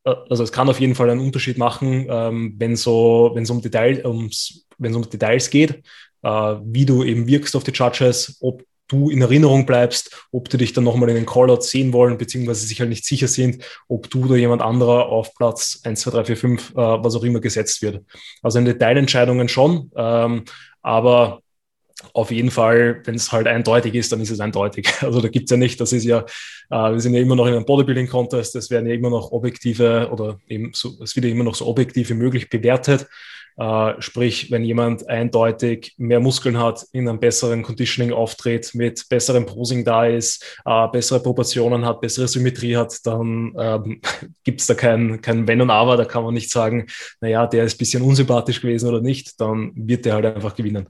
[0.04, 4.06] also es kann auf jeden Fall einen Unterschied machen, ähm, wenn so, es um Detail,
[4.06, 4.30] um
[4.78, 5.82] Details geht,
[6.22, 10.72] wie du eben wirkst auf die Judges, ob du in Erinnerung bleibst, ob du dich
[10.72, 14.24] dann nochmal in den Callout sehen wollen, beziehungsweise sich halt nicht sicher sind, ob du
[14.24, 17.82] oder jemand anderer auf Platz 1, 2, 3, 4, 5, äh, was auch immer gesetzt
[17.82, 18.04] wird.
[18.42, 20.44] Also in Detailentscheidungen schon, ähm,
[20.82, 21.40] aber
[22.12, 24.88] auf jeden Fall, wenn es halt eindeutig ist, dann ist es eindeutig.
[25.02, 26.24] Also da gibt es ja nicht, das ist ja,
[26.70, 30.08] äh, wir sind ja immer noch in einem Bodybuilding-Contest, es werden ja immer noch objektive
[30.12, 33.06] oder eben so, es wird ja immer noch so objektiv wie möglich bewertet.
[33.58, 39.46] Äh, sprich, wenn jemand eindeutig mehr Muskeln hat, in einem besseren Conditioning auftritt, mit besserem
[39.46, 44.00] Posing da ist, äh, bessere Proportionen hat, bessere Symmetrie hat, dann ähm,
[44.44, 45.96] gibt es da kein, kein Wenn und Aber.
[45.96, 46.86] Da kann man nicht sagen,
[47.20, 50.88] naja, der ist ein bisschen unsympathisch gewesen oder nicht, dann wird der halt einfach gewinnen.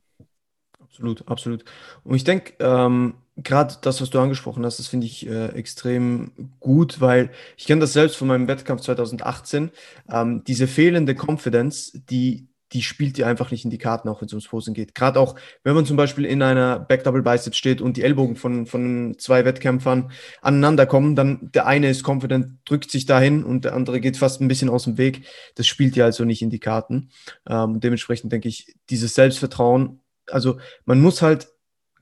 [0.81, 1.65] Absolut, absolut.
[2.05, 6.33] Und ich denke, ähm, gerade das, was du angesprochen hast, das finde ich äh, extrem
[6.59, 9.71] gut, weil ich kenne das selbst von meinem Wettkampf 2018.
[10.11, 14.27] Ähm, diese fehlende Confidence, die die spielt dir einfach nicht in die Karten, auch wenn
[14.27, 14.95] es ums Posing geht.
[14.95, 18.37] Gerade auch, wenn man zum Beispiel in einer Back Double Biceps steht und die Ellbogen
[18.37, 20.11] von, von zwei Wettkämpfern
[20.43, 24.41] aneinander kommen, dann der eine ist confident, drückt sich dahin und der andere geht fast
[24.41, 25.27] ein bisschen aus dem Weg.
[25.55, 27.11] Das spielt dir also nicht in die Karten.
[27.49, 31.49] Ähm, dementsprechend denke ich, dieses Selbstvertrauen, also man muss halt,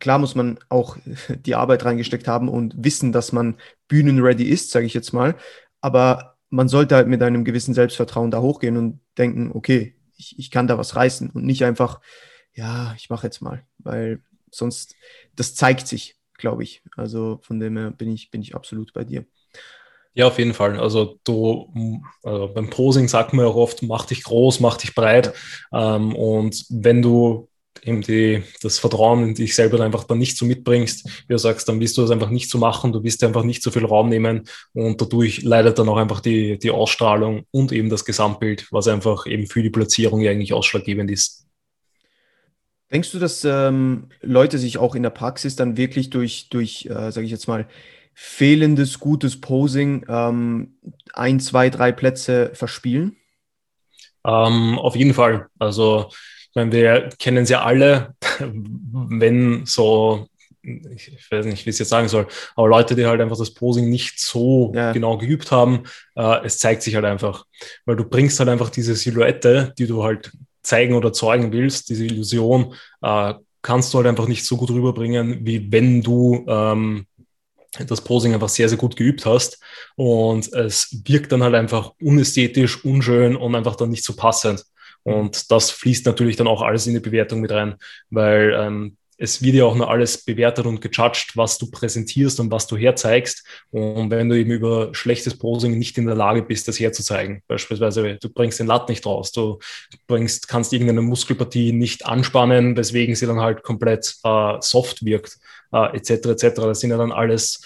[0.00, 0.96] klar muss man auch
[1.28, 3.56] die Arbeit reingesteckt haben und wissen, dass man
[3.88, 5.34] bühnenready ist, sage ich jetzt mal,
[5.82, 10.50] aber man sollte halt mit einem gewissen Selbstvertrauen da hochgehen und denken, okay, ich, ich
[10.50, 12.00] kann da was reißen und nicht einfach,
[12.52, 14.94] ja, ich mache jetzt mal, weil sonst,
[15.34, 16.82] das zeigt sich, glaube ich.
[16.96, 19.24] Also von dem her bin ich, bin ich absolut bei dir.
[20.14, 20.78] Ja, auf jeden Fall.
[20.78, 24.94] Also du also beim Posing sagt man ja auch oft, mach dich groß, mach dich
[24.94, 25.34] breit.
[25.72, 27.48] Ähm, und wenn du
[27.82, 31.68] eben die, das Vertrauen in dich selber einfach dann nicht so mitbringst, wie du sagst,
[31.68, 34.08] dann wirst du das einfach nicht so machen, du wirst einfach nicht so viel Raum
[34.08, 38.88] nehmen und dadurch leidet dann auch einfach die, die Ausstrahlung und eben das Gesamtbild, was
[38.88, 41.46] einfach eben für die Platzierung ja eigentlich ausschlaggebend ist.
[42.92, 47.10] Denkst du, dass ähm, Leute sich auch in der Praxis dann wirklich durch, durch äh,
[47.10, 47.66] sage ich jetzt mal,
[48.14, 50.76] fehlendes gutes Posing ähm,
[51.12, 53.16] ein, zwei, drei Plätze verspielen?
[54.24, 55.48] Ähm, auf jeden Fall.
[55.58, 56.10] Also
[56.54, 60.28] meine, wir kennen es ja alle, wenn so,
[60.62, 63.52] ich weiß nicht, wie ich es jetzt sagen soll, aber Leute, die halt einfach das
[63.54, 64.92] Posing nicht so ja.
[64.92, 65.84] genau geübt haben,
[66.16, 67.44] äh, es zeigt sich halt einfach.
[67.84, 72.06] Weil du bringst halt einfach diese Silhouette, die du halt zeigen oder zeugen willst, diese
[72.06, 77.06] Illusion, äh, kannst du halt einfach nicht so gut rüberbringen, wie wenn du ähm,
[77.86, 79.58] das Posing einfach sehr, sehr gut geübt hast.
[79.96, 84.64] Und es wirkt dann halt einfach unästhetisch, unschön und einfach dann nicht so passend.
[85.04, 87.76] Und das fließt natürlich dann auch alles in die Bewertung mit rein,
[88.10, 92.50] weil ähm, es wird ja auch nur alles bewertet und gejudged, was du präsentierst und
[92.50, 93.46] was du herzeigst.
[93.70, 98.16] Und wenn du eben über schlechtes Posing nicht in der Lage bist, das herzuzeigen, beispielsweise
[98.16, 99.58] du bringst den Latt nicht raus, du
[100.06, 105.38] bringst, kannst irgendeine Muskelpartie nicht anspannen, weswegen sie dann halt komplett äh, soft wirkt,
[105.72, 106.10] äh, etc.
[106.30, 106.54] etc.
[106.56, 107.60] Das sind ja dann alles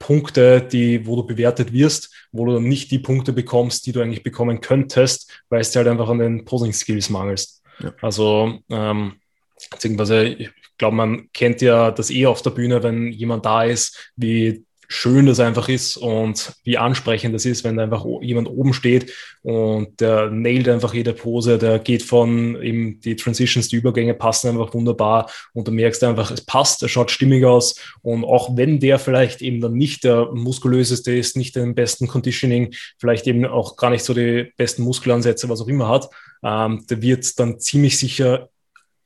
[0.00, 4.24] Punkte, die, wo du bewertet wirst, wo du nicht die Punkte bekommst, die du eigentlich
[4.24, 7.62] bekommen könntest, weil es dir halt einfach an den Posing-Skills mangelst.
[7.78, 7.92] Ja.
[8.00, 9.20] Also ähm,
[9.70, 14.10] beziehungsweise ich glaube, man kennt ja das eh auf der Bühne, wenn jemand da ist,
[14.16, 18.72] wie schön das einfach ist und wie ansprechend das ist, wenn da einfach jemand oben
[18.72, 24.14] steht und der nailt einfach jede Pose, der geht von eben die Transitions, die Übergänge
[24.14, 28.56] passen einfach wunderbar und du merkst einfach, es passt, er schaut stimmig aus und auch
[28.56, 33.46] wenn der vielleicht eben dann nicht der muskulöseste ist, nicht den besten Conditioning, vielleicht eben
[33.46, 36.10] auch gar nicht so die besten Muskelansätze, was auch immer hat,
[36.42, 38.48] ähm, der wird dann ziemlich sicher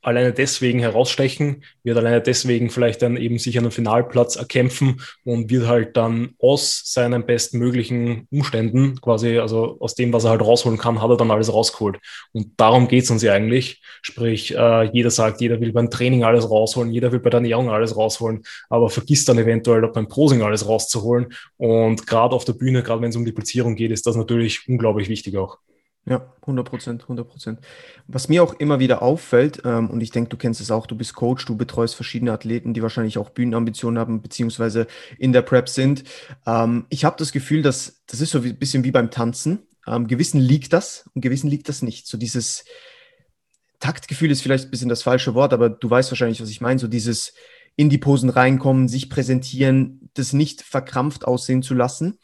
[0.05, 5.67] alleine deswegen herausstechen, wird alleine deswegen vielleicht dann eben sich einen Finalplatz erkämpfen und wird
[5.67, 11.01] halt dann aus seinen bestmöglichen Umständen, quasi, also aus dem, was er halt rausholen kann,
[11.01, 11.97] hat er dann alles rausgeholt.
[12.33, 13.81] Und darum geht es uns ja eigentlich.
[14.03, 17.69] Sprich, äh, jeder sagt, jeder will beim Training alles rausholen, jeder will bei der Ernährung
[17.69, 21.33] alles rausholen, aber vergisst dann eventuell beim Posing alles rauszuholen.
[21.57, 24.69] Und gerade auf der Bühne, gerade wenn es um die Platzierung geht, ist das natürlich
[24.69, 25.57] unglaublich wichtig auch.
[26.07, 27.59] Ja, 100 Prozent, 100 Prozent.
[28.07, 30.95] Was mir auch immer wieder auffällt, ähm, und ich denke, du kennst es auch, du
[30.95, 34.85] bist Coach, du betreust verschiedene Athleten, die wahrscheinlich auch Bühnenambitionen haben, beziehungsweise
[35.17, 36.03] in der Prep sind.
[36.45, 39.63] Ähm, ich habe das Gefühl, dass das ist so ein bisschen wie beim Tanzen.
[39.87, 42.05] Ähm, gewissen liegt das und gewissen liegt das nicht.
[42.05, 42.65] So dieses
[43.79, 46.79] Taktgefühl ist vielleicht ein bisschen das falsche Wort, aber du weißt wahrscheinlich, was ich meine.
[46.79, 47.33] So dieses
[47.75, 52.19] in die Posen reinkommen, sich präsentieren, das nicht verkrampft aussehen zu lassen.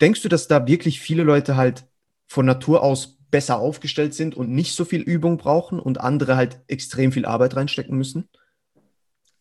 [0.00, 1.84] Denkst du, dass da wirklich viele Leute halt
[2.30, 6.60] von Natur aus besser aufgestellt sind und nicht so viel Übung brauchen und andere halt
[6.68, 8.28] extrem viel Arbeit reinstecken müssen?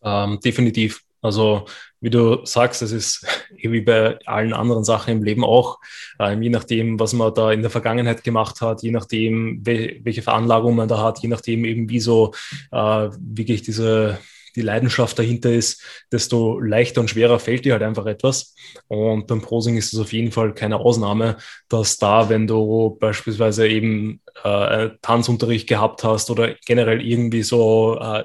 [0.02, 1.04] Ähm, definitiv.
[1.22, 1.66] Also
[2.02, 5.80] wie du sagst, es ist wie bei allen anderen Sachen im Leben auch,
[6.20, 10.76] ähm, je nachdem, was man da in der Vergangenheit gemacht hat, je nachdem, welche Veranlagung
[10.76, 12.34] man da hat, je nachdem eben, wie so
[12.72, 14.18] äh, wirklich diese
[14.60, 18.54] die Leidenschaft dahinter ist, desto leichter und schwerer fällt dir halt einfach etwas.
[18.88, 21.38] Und beim Prosing ist es auf jeden Fall keine Ausnahme,
[21.70, 28.24] dass da, wenn du beispielsweise eben äh, Tanzunterricht gehabt hast oder generell irgendwie so äh,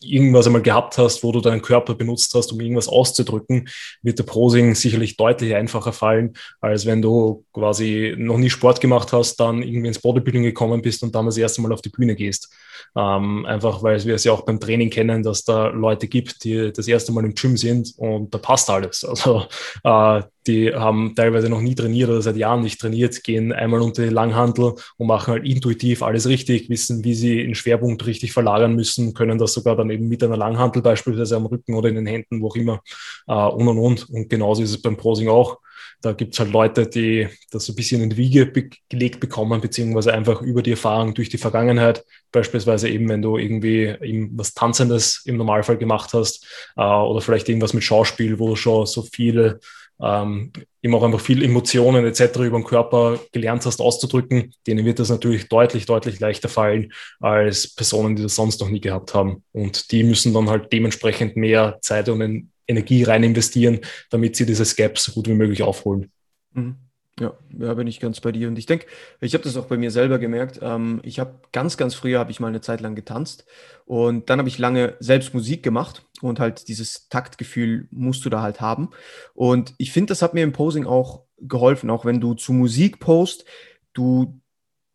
[0.00, 3.68] irgendwas einmal gehabt hast, wo du deinen Körper benutzt hast, um irgendwas auszudrücken,
[4.02, 9.12] wird der Prosing sicherlich deutlich einfacher fallen, als wenn du quasi noch nie Sport gemacht
[9.12, 12.14] hast, dann irgendwie ins Bodybuilding gekommen bist und dann das erste Mal auf die Bühne
[12.14, 12.54] gehst.
[12.96, 16.72] Ähm, einfach weil wir es ja auch beim Training kennen, dass da Leute gibt, die
[16.72, 19.04] das erste Mal im Gym sind und da passt alles.
[19.04, 19.44] Also
[19.84, 24.02] äh, die haben teilweise noch nie trainiert oder seit Jahren nicht trainiert, gehen einmal unter
[24.02, 28.74] die Langhandel und machen halt intuitiv alles richtig, wissen, wie sie den Schwerpunkt richtig verlagern
[28.74, 32.06] müssen, können das sogar dann eben mit einer Langhandel beispielsweise am Rücken oder in den
[32.06, 32.80] Händen, wo auch immer,
[33.26, 34.08] äh, und und und.
[34.08, 35.58] Und genauso ist es beim Prosing auch.
[36.02, 39.20] Da gibt es halt Leute, die das so ein bisschen in die Wiege be gelegt
[39.20, 44.30] bekommen, beziehungsweise einfach über die Erfahrung durch die Vergangenheit, beispielsweise eben, wenn du irgendwie eben
[44.36, 48.86] was Tanzendes im Normalfall gemacht hast äh, oder vielleicht irgendwas mit Schauspiel, wo du schon
[48.86, 49.60] so viele
[50.00, 52.40] ähm, eben auch einfach viel Emotionen etc.
[52.40, 57.74] über den Körper gelernt hast auszudrücken, denen wird das natürlich deutlich, deutlich leichter fallen als
[57.74, 59.42] Personen, die das sonst noch nie gehabt haben.
[59.52, 64.76] Und die müssen dann halt dementsprechend mehr Zeit und Energie rein investieren, damit sie dieses
[64.76, 66.10] Gap so gut wie möglich aufholen.
[66.52, 66.76] Mhm.
[67.18, 68.46] Ja, ja, bin ich ganz bei dir.
[68.46, 68.86] Und ich denke,
[69.22, 70.58] ich habe das auch bei mir selber gemerkt.
[70.60, 73.46] Ähm, ich habe ganz, ganz früher habe ich mal eine Zeit lang getanzt
[73.86, 78.42] und dann habe ich lange selbst Musik gemacht und halt dieses Taktgefühl musst du da
[78.42, 78.90] halt haben.
[79.32, 83.00] Und ich finde, das hat mir im Posing auch geholfen, auch wenn du zu Musik
[83.00, 83.46] post,
[83.94, 84.38] du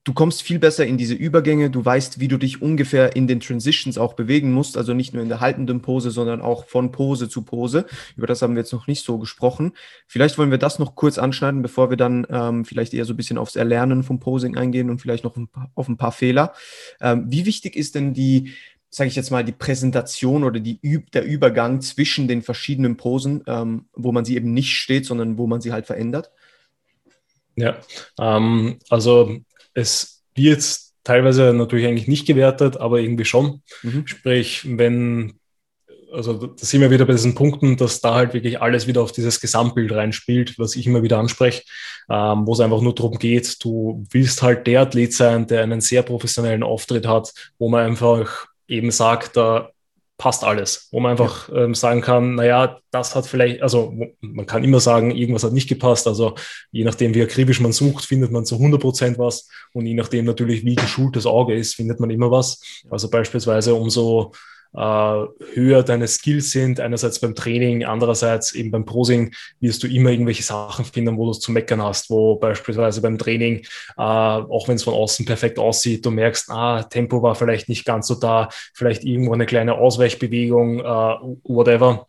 [0.03, 3.39] du kommst viel besser in diese Übergänge, du weißt, wie du dich ungefähr in den
[3.39, 7.29] Transitions auch bewegen musst, also nicht nur in der haltenden Pose, sondern auch von Pose
[7.29, 7.85] zu Pose.
[8.15, 9.73] Über das haben wir jetzt noch nicht so gesprochen.
[10.07, 13.17] Vielleicht wollen wir das noch kurz anschneiden, bevor wir dann ähm, vielleicht eher so ein
[13.17, 16.53] bisschen aufs Erlernen vom Posing eingehen und vielleicht noch ein paar, auf ein paar Fehler.
[16.99, 18.53] Ähm, wie wichtig ist denn die,
[18.89, 20.79] sage ich jetzt mal, die Präsentation oder die,
[21.13, 25.45] der Übergang zwischen den verschiedenen Posen, ähm, wo man sie eben nicht steht, sondern wo
[25.45, 26.31] man sie halt verändert?
[27.55, 27.77] Ja,
[28.19, 29.37] ähm, also
[29.73, 30.63] es wird
[31.03, 33.61] teilweise natürlich eigentlich nicht gewertet, aber irgendwie schon.
[33.83, 34.05] Mhm.
[34.05, 35.39] Sprich, wenn,
[36.11, 39.11] also da sind wir wieder bei diesen Punkten, dass da halt wirklich alles wieder auf
[39.11, 41.63] dieses Gesamtbild reinspielt, was ich immer wieder anspreche,
[42.09, 45.81] ähm, wo es einfach nur darum geht, du willst halt der Athlet sein, der einen
[45.81, 49.71] sehr professionellen Auftritt hat, wo man einfach eben sagt, da
[50.21, 51.63] passt alles, wo man einfach ja.
[51.63, 55.67] ähm, sagen kann, naja, das hat vielleicht, also man kann immer sagen, irgendwas hat nicht
[55.67, 56.35] gepasst, also
[56.71, 60.25] je nachdem, wie akribisch man sucht, findet man zu 100 Prozent was und je nachdem
[60.25, 62.61] natürlich, wie geschult das Auge ist, findet man immer was.
[62.91, 64.31] Also beispielsweise umso
[64.73, 70.43] höher deine Skills sind, einerseits beim Training, andererseits eben beim Prosing, wirst du immer irgendwelche
[70.43, 73.65] Sachen finden, wo du es zu meckern hast, wo beispielsweise beim Training,
[73.97, 77.85] äh, auch wenn es von außen perfekt aussieht, du merkst, ah, Tempo war vielleicht nicht
[77.85, 80.83] ganz so da, vielleicht irgendwo eine kleine Ausweichbewegung, äh,
[81.43, 82.07] whatever.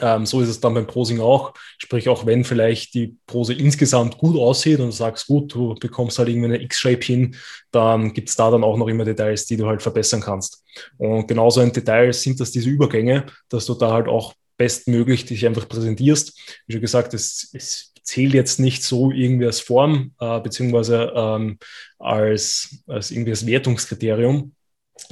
[0.00, 1.54] Ähm, so ist es dann beim Prosing auch.
[1.78, 6.18] Sprich, auch wenn vielleicht die Pose insgesamt gut aussieht und du sagst, gut, du bekommst
[6.18, 7.36] halt irgendwie eine X-Shape hin,
[7.70, 10.62] dann gibt es da dann auch noch immer Details, die du halt verbessern kannst.
[10.98, 15.46] Und genauso ein Detail sind das diese Übergänge, dass du da halt auch bestmöglich dich
[15.46, 16.38] einfach präsentierst.
[16.66, 21.58] Wie schon gesagt, es, es zählt jetzt nicht so irgendwie als Form, äh, beziehungsweise ähm,
[21.98, 24.52] als, als irgendwie als Wertungskriterium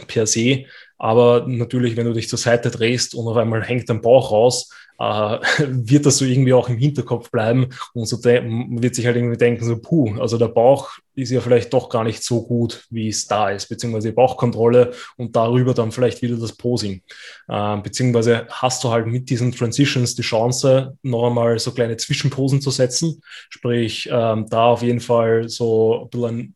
[0.07, 0.67] per se,
[0.99, 4.71] aber natürlich, wenn du dich zur Seite drehst und auf einmal hängt dein Bauch raus,
[4.99, 5.05] äh,
[5.69, 9.65] wird das so irgendwie auch im Hinterkopf bleiben und so wird sich halt irgendwie denken,
[9.65, 13.27] so puh, also der Bauch ist ja vielleicht doch gar nicht so gut, wie es
[13.27, 17.03] da ist, beziehungsweise die Bauchkontrolle und darüber dann vielleicht wieder das Posing.
[17.49, 22.61] Äh, beziehungsweise hast du halt mit diesen Transitions die Chance, noch einmal so kleine Zwischenposen
[22.61, 26.55] zu setzen, sprich ähm, da auf jeden Fall so ein bisschen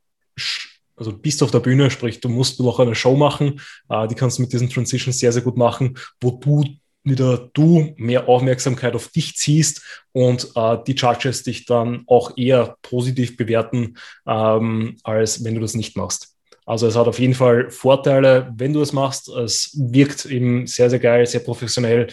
[1.03, 4.39] also bist auf der Bühne, sprich, du musst noch eine Show machen, äh, die kannst
[4.39, 6.65] du mit diesen Transitions sehr, sehr gut machen, wo du
[7.05, 12.77] wieder du mehr Aufmerksamkeit auf dich ziehst und äh, die Judges dich dann auch eher
[12.83, 16.37] positiv bewerten, ähm, als wenn du das nicht machst.
[16.65, 19.29] Also es hat auf jeden Fall Vorteile, wenn du es machst.
[19.29, 22.07] Es wirkt eben sehr, sehr geil, sehr professionell.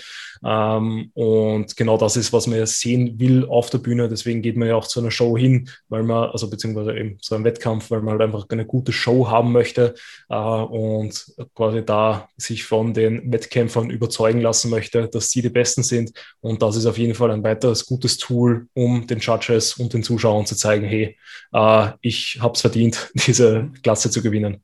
[0.43, 4.07] Ähm, und genau das ist, was man ja sehen will auf der Bühne.
[4.09, 7.35] Deswegen geht man ja auch zu einer Show hin, weil man, also beziehungsweise eben zu
[7.35, 9.95] einem Wettkampf, weil man halt einfach eine gute Show haben möchte
[10.29, 15.83] äh, und quasi da sich von den Wettkämpfern überzeugen lassen möchte, dass sie die Besten
[15.83, 16.11] sind.
[16.41, 20.03] Und das ist auf jeden Fall ein weiteres gutes Tool, um den Judges und den
[20.03, 21.17] Zuschauern zu zeigen, hey,
[21.53, 24.63] äh, ich habe es verdient, diese Klasse zu gewinnen.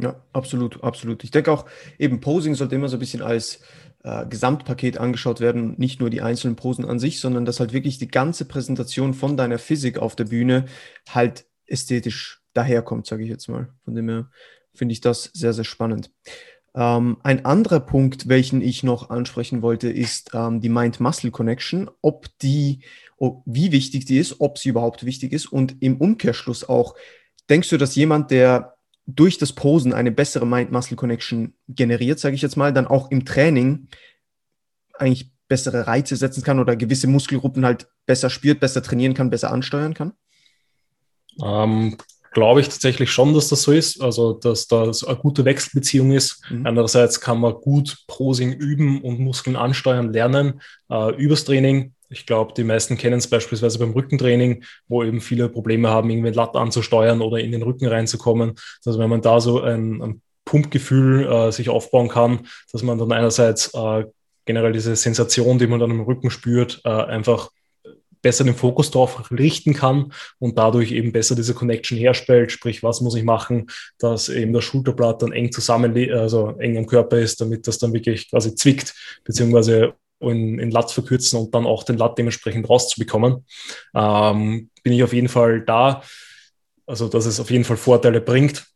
[0.00, 1.24] Ja, absolut, absolut.
[1.24, 1.66] Ich denke auch,
[1.98, 3.60] eben Posing sollte immer so ein bisschen als
[4.04, 7.98] äh, Gesamtpaket angeschaut werden, nicht nur die einzelnen Posen an sich, sondern dass halt wirklich
[7.98, 10.66] die ganze Präsentation von deiner Physik auf der Bühne
[11.08, 13.68] halt ästhetisch daherkommt, sage ich jetzt mal.
[13.84, 14.30] Von dem her
[14.72, 16.10] finde ich das sehr, sehr spannend.
[16.74, 22.84] Ähm, ein anderer Punkt, welchen ich noch ansprechen wollte, ist ähm, die Mind-Muscle-Connection, ob die,
[23.16, 26.94] ob, wie wichtig die ist, ob sie überhaupt wichtig ist und im Umkehrschluss auch,
[27.50, 28.77] denkst du, dass jemand, der
[29.08, 33.88] durch das Posen eine bessere Mind-Muscle-Connection generiert, sage ich jetzt mal, dann auch im Training
[34.98, 39.50] eigentlich bessere Reize setzen kann oder gewisse Muskelgruppen halt besser spürt, besser trainieren kann, besser
[39.50, 40.12] ansteuern kann?
[41.42, 41.96] Ähm,
[42.32, 46.42] Glaube ich tatsächlich schon, dass das so ist, also dass das eine gute Wechselbeziehung ist.
[46.50, 46.66] Mhm.
[46.66, 51.94] Andererseits kann man gut Posing üben und Muskeln ansteuern lernen äh, übers Training.
[52.10, 56.30] Ich glaube, die meisten kennen es beispielsweise beim Rückentraining, wo eben viele Probleme haben, irgendwie
[56.30, 58.54] Latt anzusteuern oder in den Rücken reinzukommen.
[58.84, 63.12] Also wenn man da so ein, ein Pumpgefühl äh, sich aufbauen kann, dass man dann
[63.12, 64.04] einerseits äh,
[64.46, 67.50] generell diese Sensation, die man dann im Rücken spürt, äh, einfach
[68.22, 72.50] besser den Fokus darauf richten kann und dadurch eben besser diese Connection herstellt.
[72.50, 73.66] Sprich, was muss ich machen,
[73.98, 77.92] dass eben das Schulterblatt dann eng zusammen, also eng am Körper ist, damit das dann
[77.92, 78.94] wirklich quasi zwickt,
[79.24, 83.44] beziehungsweise in, in Lat verkürzen und dann auch den Lat dementsprechend rauszubekommen.
[83.94, 86.02] Ähm, bin ich auf jeden Fall da.
[86.86, 88.66] Also, dass es auf jeden Fall Vorteile bringt.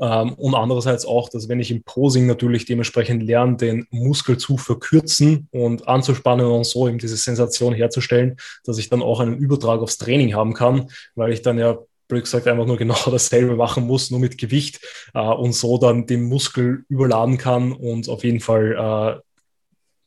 [0.00, 4.58] Ähm, und andererseits auch, dass wenn ich im Posing natürlich dementsprechend lerne, den Muskel zu
[4.58, 9.80] verkürzen und anzuspannen und so eben diese Sensation herzustellen, dass ich dann auch einen Übertrag
[9.80, 13.86] aufs Training haben kann, weil ich dann ja blöd gesagt, einfach nur genau dasselbe machen
[13.86, 14.80] muss, nur mit Gewicht
[15.14, 19.27] äh, und so dann den Muskel überladen kann und auf jeden Fall äh,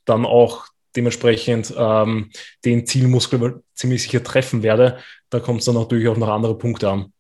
[0.06, 2.32] dann auch dementsprechend ähm,
[2.66, 4.97] den Zielmuskel ziemlich sicher treffen werde.
[5.30, 7.14] Da kommt es dann natürlich auch noch andere Punkte an.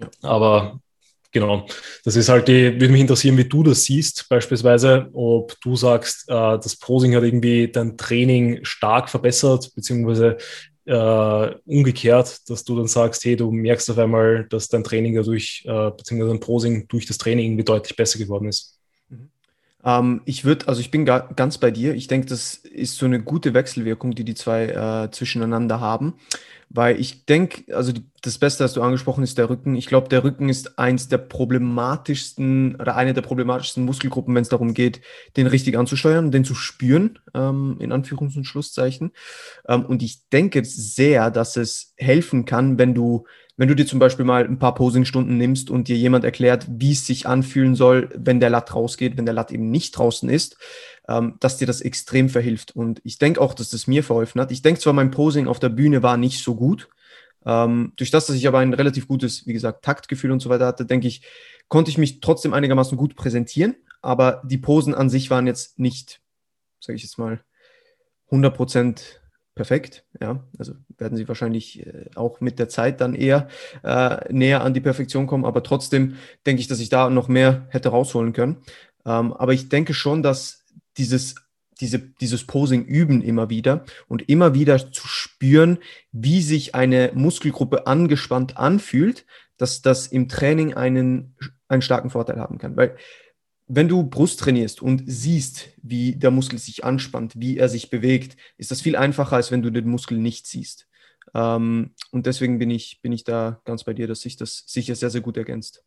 [0.00, 0.10] Ja.
[0.22, 0.80] Aber
[1.32, 1.66] Genau.
[2.04, 6.28] Das ist halt die, würde mich interessieren, wie du das siehst, beispielsweise, ob du sagst,
[6.28, 10.36] äh, das Posing hat irgendwie dein Training stark verbessert, beziehungsweise
[10.84, 15.64] äh, umgekehrt, dass du dann sagst, hey, du merkst auf einmal, dass dein Training dadurch,
[15.66, 18.78] äh, beziehungsweise dein Posing durch das Training irgendwie deutlich besser geworden ist.
[19.84, 21.94] Ähm, ich würde, also ich bin ga, ganz bei dir.
[21.94, 26.14] Ich denke, das ist so eine gute Wechselwirkung, die die zwei äh, zwischeneinander haben.
[26.74, 27.92] Weil ich denke, also
[28.22, 29.74] das Beste, was du angesprochen ist der Rücken.
[29.74, 34.48] Ich glaube, der Rücken ist eins der problematischsten oder eine der problematischsten Muskelgruppen, wenn es
[34.48, 35.02] darum geht,
[35.36, 39.12] den richtig anzusteuern, den zu spüren, ähm, in Anführungs- und Schlusszeichen.
[39.68, 43.26] Ähm, und ich denke sehr, dass es helfen kann, wenn du,
[43.58, 46.92] wenn du dir zum Beispiel mal ein paar Posingstunden nimmst und dir jemand erklärt, wie
[46.92, 50.56] es sich anfühlen soll, wenn der Latt rausgeht, wenn der Latt eben nicht draußen ist
[51.12, 52.74] ähm, dass dir das extrem verhilft.
[52.74, 54.50] Und ich denke auch, dass das mir verholfen hat.
[54.50, 56.88] Ich denke zwar, mein Posing auf der Bühne war nicht so gut.
[57.44, 60.66] Ähm, durch das, dass ich aber ein relativ gutes, wie gesagt, Taktgefühl und so weiter
[60.66, 61.22] hatte, denke ich,
[61.68, 63.76] konnte ich mich trotzdem einigermaßen gut präsentieren.
[64.00, 66.20] Aber die Posen an sich waren jetzt nicht,
[66.80, 67.40] sage ich jetzt mal,
[68.26, 69.20] 100 Prozent
[69.54, 70.04] perfekt.
[70.20, 73.48] Ja, also werden sie wahrscheinlich äh, auch mit der Zeit dann eher
[73.82, 75.44] äh, näher an die Perfektion kommen.
[75.44, 78.62] Aber trotzdem denke ich, dass ich da noch mehr hätte rausholen können.
[79.04, 80.61] Ähm, aber ich denke schon, dass
[80.96, 81.34] dieses,
[81.80, 85.78] diese, dieses Posing üben immer wieder und immer wieder zu spüren,
[86.12, 89.26] wie sich eine Muskelgruppe angespannt anfühlt,
[89.56, 91.36] dass das im Training einen,
[91.68, 92.76] einen starken Vorteil haben kann.
[92.76, 92.96] Weil
[93.68, 98.36] wenn du Brust trainierst und siehst, wie der Muskel sich anspannt, wie er sich bewegt,
[98.58, 100.88] ist das viel einfacher, als wenn du den Muskel nicht siehst.
[101.34, 104.94] Ähm, und deswegen bin ich, bin ich da ganz bei dir, dass sich das sicher
[104.94, 105.84] sehr, sehr gut ergänzt.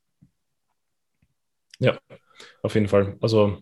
[1.78, 1.99] Ja,
[2.62, 3.18] auf jeden Fall.
[3.22, 3.60] Also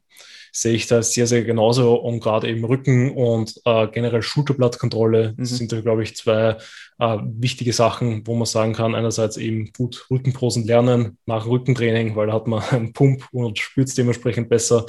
[0.56, 1.96] sehe ich das sehr, sehr genauso.
[1.96, 5.46] Und gerade eben Rücken und äh, generell Schulterblattkontrolle mhm.
[5.46, 6.58] sind da, glaube ich, zwei
[7.00, 12.28] äh, wichtige Sachen, wo man sagen kann, einerseits eben gut Rückenposen lernen nach Rückentraining, weil
[12.28, 14.86] da hat man einen Pump und spürt es dementsprechend besser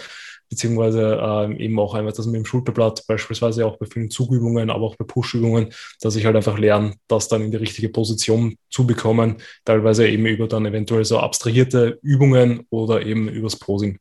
[0.48, 4.84] beziehungsweise äh, eben auch einmal das mit dem Schulterblatt, beispielsweise auch bei vielen Zugübungen, aber
[4.84, 5.70] auch bei Pushübungen,
[6.00, 10.26] dass ich halt einfach lerne, das dann in die richtige Position zu bekommen, teilweise eben
[10.26, 13.98] über dann eventuell so abstrahierte Übungen oder eben übers Posing.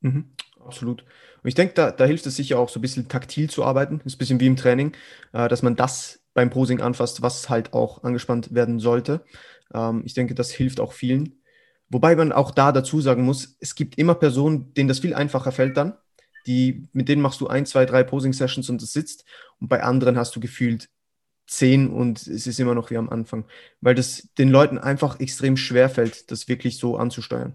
[0.00, 1.02] Mhm absolut.
[1.02, 4.00] Und ich denke, da, da hilft es sicher auch so ein bisschen taktil zu arbeiten,
[4.04, 4.92] ist ein bisschen wie im Training,
[5.32, 9.24] äh, dass man das beim Posing anfasst, was halt auch angespannt werden sollte.
[9.72, 11.40] Ähm, ich denke, das hilft auch vielen.
[11.94, 15.52] Wobei man auch da dazu sagen muss, es gibt immer Personen, denen das viel einfacher
[15.52, 15.96] fällt dann.
[16.44, 19.24] Die, mit denen machst du ein, zwei, drei Posing-Sessions und es sitzt.
[19.60, 20.88] Und bei anderen hast du gefühlt
[21.46, 23.44] zehn und es ist immer noch wie am Anfang.
[23.80, 27.54] Weil das den Leuten einfach extrem schwer fällt, das wirklich so anzusteuern.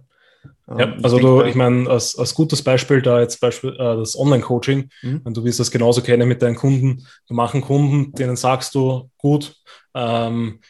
[0.69, 4.17] Ja, ähm, also du, ich meine, als, als gutes Beispiel da jetzt Beispiel äh, das
[4.17, 5.33] Online-Coaching, mhm.
[5.33, 7.05] du wirst das genauso kennen mit deinen Kunden.
[7.27, 9.57] Du machen Kunden, denen sagst du, gut,
[9.93, 10.61] ähm,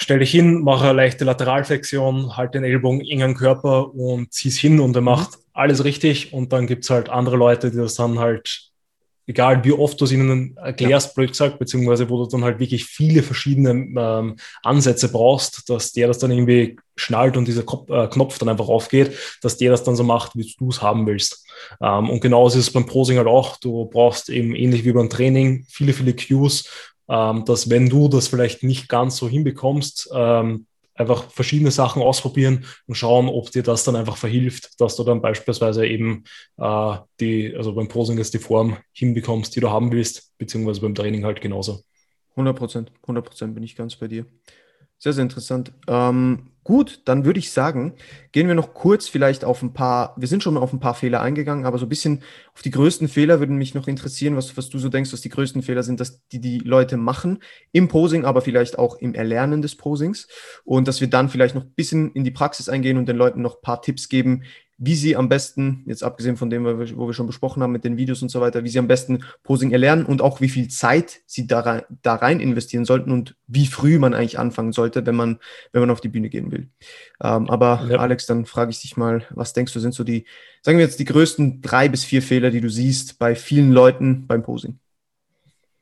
[0.00, 4.58] stell dich hin, mach eine leichte Lateralflexion, halt den Ellbogen eng am Körper und zieh's
[4.58, 5.06] hin und er mhm.
[5.06, 6.32] macht alles richtig.
[6.32, 8.70] Und dann gibt es halt andere Leute, die das dann halt
[9.30, 11.12] egal wie oft du es ihnen erklärst, ja.
[11.14, 16.08] blöd gesagt, beziehungsweise wo du dann halt wirklich viele verschiedene ähm, Ansätze brauchst, dass der
[16.08, 19.84] das dann irgendwie schnallt und dieser Kopf, äh, Knopf dann einfach aufgeht, dass der das
[19.84, 21.46] dann so macht, wie du es haben willst.
[21.80, 23.56] Ähm, und genauso ist es beim Posing halt auch.
[23.58, 26.68] Du brauchst eben ähnlich wie beim Training viele, viele Cues,
[27.10, 32.66] ähm, dass wenn du das vielleicht nicht ganz so hinbekommst, ähm, einfach verschiedene Sachen ausprobieren
[32.86, 36.24] und schauen, ob dir das dann einfach verhilft, dass du dann beispielsweise eben
[36.58, 40.94] äh, die, also beim Posing jetzt die Form hinbekommst, die du haben willst, beziehungsweise beim
[40.94, 41.82] Training halt genauso.
[42.32, 44.26] 100 Prozent, 100 Prozent bin ich ganz bei dir.
[44.98, 45.72] Sehr, sehr interessant.
[45.88, 47.94] Ähm, gut, dann würde ich sagen,
[48.32, 50.94] gehen wir noch kurz vielleicht auf ein paar, wir sind schon mal auf ein paar
[50.94, 52.22] Fehler eingegangen, aber so ein bisschen
[52.54, 55.30] auf die größten Fehler würden mich noch interessieren, was, was du so denkst, was die
[55.30, 57.42] größten Fehler sind, dass die die Leute machen
[57.72, 60.28] im Posing, aber vielleicht auch im Erlernen des Posings.
[60.64, 63.42] Und dass wir dann vielleicht noch ein bisschen in die Praxis eingehen und den Leuten
[63.42, 64.44] noch ein paar Tipps geben,
[64.82, 67.98] wie sie am besten, jetzt abgesehen von dem, wo wir schon besprochen haben mit den
[67.98, 71.20] Videos und so weiter, wie sie am besten Posing erlernen und auch wie viel Zeit
[71.26, 75.14] sie da rein, da rein investieren sollten und wie früh man eigentlich anfangen sollte, wenn
[75.14, 75.38] man,
[75.72, 76.70] wenn man auf die Bühne gehen will.
[77.22, 77.98] Ähm, aber ja.
[77.98, 80.24] Alex, dann frage ich dich mal, was denkst du, sind so die,
[80.62, 84.26] sagen wir jetzt, die größten drei bis vier Fehler, die du siehst bei vielen Leuten
[84.26, 84.78] beim Posing?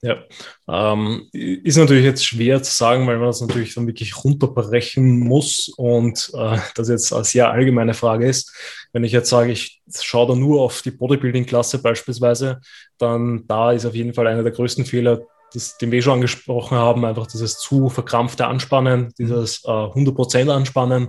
[0.00, 0.22] Ja,
[0.68, 5.70] ähm, ist natürlich jetzt schwer zu sagen, weil man das natürlich dann wirklich runterbrechen muss
[5.76, 8.54] und äh, das jetzt eine sehr allgemeine Frage ist.
[8.92, 12.60] Wenn ich jetzt sage, ich schaue da nur auf die Bodybuilding-Klasse beispielsweise,
[12.98, 15.22] dann da ist auf jeden Fall einer der größten Fehler,
[15.52, 21.08] das, den wir schon angesprochen haben, einfach dieses zu verkrampfte Anspannen, dieses äh, 100% Anspannen,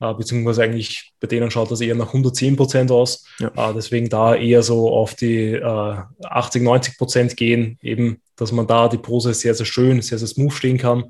[0.00, 3.24] beziehungsweise eigentlich bei denen schaut das eher nach 110 Prozent aus.
[3.38, 3.70] Ja.
[3.70, 8.66] Äh, deswegen da eher so auf die äh, 80, 90 Prozent gehen, eben, dass man
[8.66, 11.04] da die Pose sehr, sehr schön, sehr, sehr smooth stehen kann.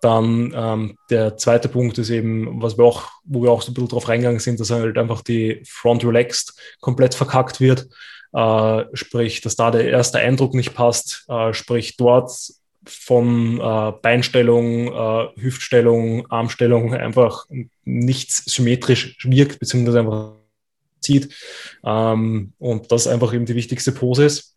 [0.00, 3.74] Dann ähm, der zweite Punkt ist eben, was wir auch, wo wir auch so ein
[3.74, 7.88] bisschen drauf reingegangen sind, dass halt einfach die Front relaxed komplett verkackt wird.
[8.32, 12.30] Äh, sprich, dass da der erste Eindruck nicht passt, äh, sprich dort
[12.90, 17.46] von äh, Beinstellung, äh, Hüftstellung, Armstellung einfach
[17.84, 20.32] nichts symmetrisch wirkt, beziehungsweise einfach
[21.00, 21.34] zieht.
[21.84, 24.56] Ähm, und das einfach eben die wichtigste Pose ist.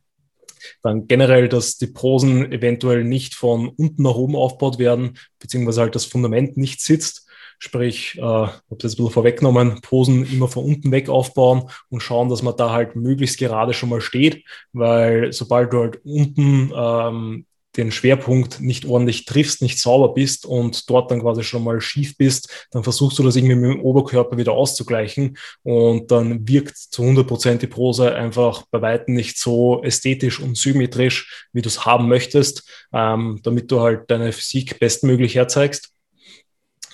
[0.82, 5.96] Dann generell, dass die Posen eventuell nicht von unten nach oben aufgebaut werden, beziehungsweise halt
[5.96, 7.28] das Fundament nicht sitzt.
[7.60, 12.30] Sprich, äh, habe das ein bisschen vorweggenommen, Posen immer von unten weg aufbauen und schauen,
[12.30, 17.46] dass man da halt möglichst gerade schon mal steht, weil sobald du halt unten ähm,
[17.78, 22.18] den Schwerpunkt nicht ordentlich triffst, nicht sauber bist und dort dann quasi schon mal schief
[22.18, 27.02] bist, dann versuchst du das irgendwie mit dem Oberkörper wieder auszugleichen und dann wirkt zu
[27.02, 31.86] 100 Prozent die Pose einfach bei weitem nicht so ästhetisch und symmetrisch, wie du es
[31.86, 32.64] haben möchtest,
[32.94, 35.90] ähm, damit du halt deine Physik bestmöglich herzeigst.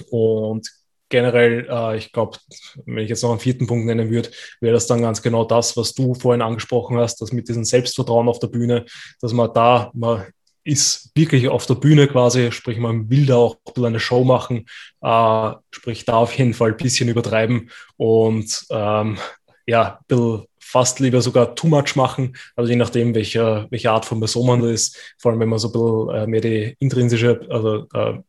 [0.09, 0.69] Und
[1.09, 2.37] generell, äh, ich glaube,
[2.85, 4.29] wenn ich jetzt noch einen vierten Punkt nennen würde,
[4.61, 8.29] wäre das dann ganz genau das, was du vorhin angesprochen hast, das mit diesem Selbstvertrauen
[8.29, 8.85] auf der Bühne,
[9.19, 10.25] dass man da, man
[10.69, 14.67] ist wirklich auf der Bühne quasi, sprich man will da auch eine Show machen,
[15.01, 19.17] äh, sprich da auf jeden Fall ein bisschen übertreiben und ähm,
[19.65, 24.19] ja, ein fast lieber sogar too much machen, also je nachdem, welche, welche Art von
[24.19, 27.87] Person man ist, vor allem wenn man so ein bisschen äh, mehr die intrinsische, also
[27.93, 28.19] äh,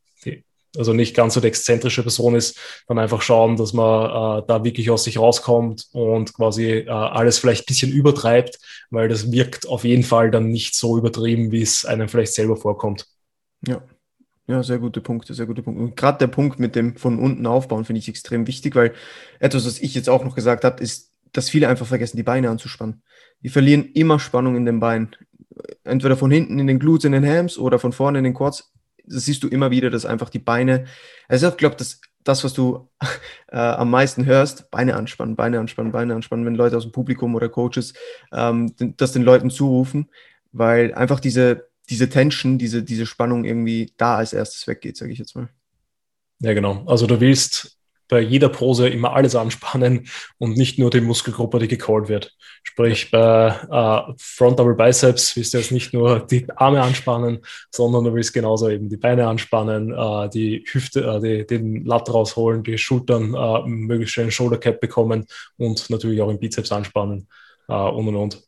[0.76, 4.64] also nicht ganz so die exzentrische Person ist, dann einfach schauen, dass man äh, da
[4.64, 8.58] wirklich aus sich rauskommt und quasi äh, alles vielleicht ein bisschen übertreibt,
[8.90, 12.56] weil das wirkt auf jeden Fall dann nicht so übertrieben, wie es einem vielleicht selber
[12.56, 13.06] vorkommt.
[13.66, 13.82] Ja.
[14.46, 15.80] Ja, sehr gute Punkte, sehr gute Punkte.
[15.80, 18.94] Und gerade der Punkt mit dem von unten aufbauen finde ich extrem wichtig, weil
[19.38, 22.50] etwas, was ich jetzt auch noch gesagt habe, ist, dass viele einfach vergessen, die Beine
[22.50, 23.02] anzuspannen.
[23.44, 25.10] Die verlieren immer Spannung in den Beinen.
[25.84, 28.72] Entweder von hinten in den Glutes, in den Hams oder von vorne in den Quads
[29.06, 30.86] das siehst du immer wieder, dass einfach die Beine,
[31.28, 32.88] also ich glaube, dass das, was du
[33.48, 37.34] äh, am meisten hörst, Beine anspannen, Beine anspannen, Beine anspannen, wenn Leute aus dem Publikum
[37.34, 37.94] oder Coaches
[38.32, 40.10] ähm, das den Leuten zurufen,
[40.52, 45.18] weil einfach diese, diese Tension, diese, diese Spannung irgendwie da als erstes weggeht, sage ich
[45.18, 45.48] jetzt mal.
[46.40, 46.84] Ja, genau.
[46.86, 47.79] Also du willst
[48.10, 50.08] bei jeder Pose immer alles anspannen
[50.38, 52.36] und nicht nur die Muskelgruppe, die gecallt wird.
[52.62, 57.40] Sprich, bei äh, Front Double Biceps willst du jetzt nicht nur die Arme anspannen,
[57.70, 62.12] sondern du willst genauso eben die Beine anspannen, äh, die Hüfte, äh, die, den Latt
[62.12, 67.28] rausholen, die Schultern äh, möglichst schnell Shoulder Cap bekommen und natürlich auch im Bizeps anspannen
[67.68, 68.42] äh, und und und.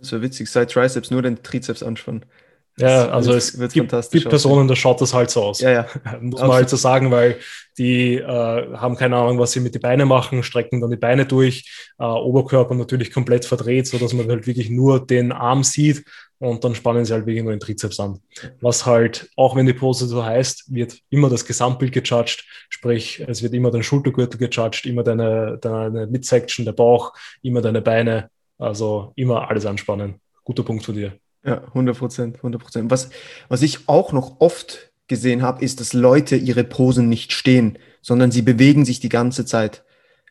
[0.00, 2.26] So witzig, seit Triceps nur den Trizeps anspannen.
[2.78, 5.60] Ja, also wird, es gibt, gibt Personen, da schaut das halt so aus.
[5.60, 5.86] Ja, ja.
[6.20, 7.38] Muss man halt so sagen, weil
[7.78, 8.22] die äh,
[8.76, 12.04] haben keine Ahnung, was sie mit den Beinen machen, strecken dann die Beine durch, äh,
[12.04, 16.04] Oberkörper natürlich komplett verdreht, so dass man halt wirklich nur den Arm sieht
[16.38, 18.20] und dann spannen sie halt wirklich nur den Trizeps an.
[18.60, 23.42] Was halt, auch wenn die Pose so heißt, wird immer das Gesamtbild gejudged, sprich, es
[23.42, 29.12] wird immer dein Schultergürtel gejudged, immer deine, deine Midsection, der Bauch, immer deine Beine, also
[29.16, 30.20] immer alles anspannen.
[30.44, 31.18] Guter Punkt von dir.
[31.46, 32.90] Ja, 100 Prozent, 100 Prozent.
[32.90, 33.10] Was,
[33.48, 38.32] was ich auch noch oft gesehen habe, ist, dass Leute ihre Posen nicht stehen, sondern
[38.32, 39.84] sie bewegen sich die ganze Zeit.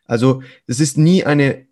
[0.04, 1.66] Also es ist nie eine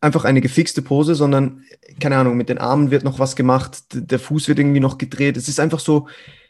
[0.00, 1.64] einfach eine gefixte Pose, sondern
[2.00, 5.36] keine Ahnung, mit den Armen wird noch was gemacht, der Fuß wird irgendwie noch gedreht.
[5.36, 6.08] Es ist einfach so,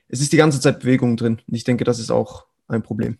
[0.09, 1.40] es ist die ganze Zeit Bewegung drin.
[1.47, 3.18] Ich denke, das ist auch ein Problem.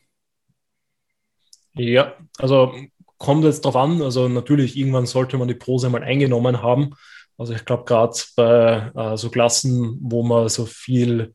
[1.75, 2.75] Ja, also
[3.19, 4.03] kommt jetzt drauf an.
[4.03, 6.95] Also natürlich, irgendwann sollte man die Pose mal eingenommen haben.
[7.39, 11.35] Also ich glaube, gerade bei äh, so Klassen, wo man so viel,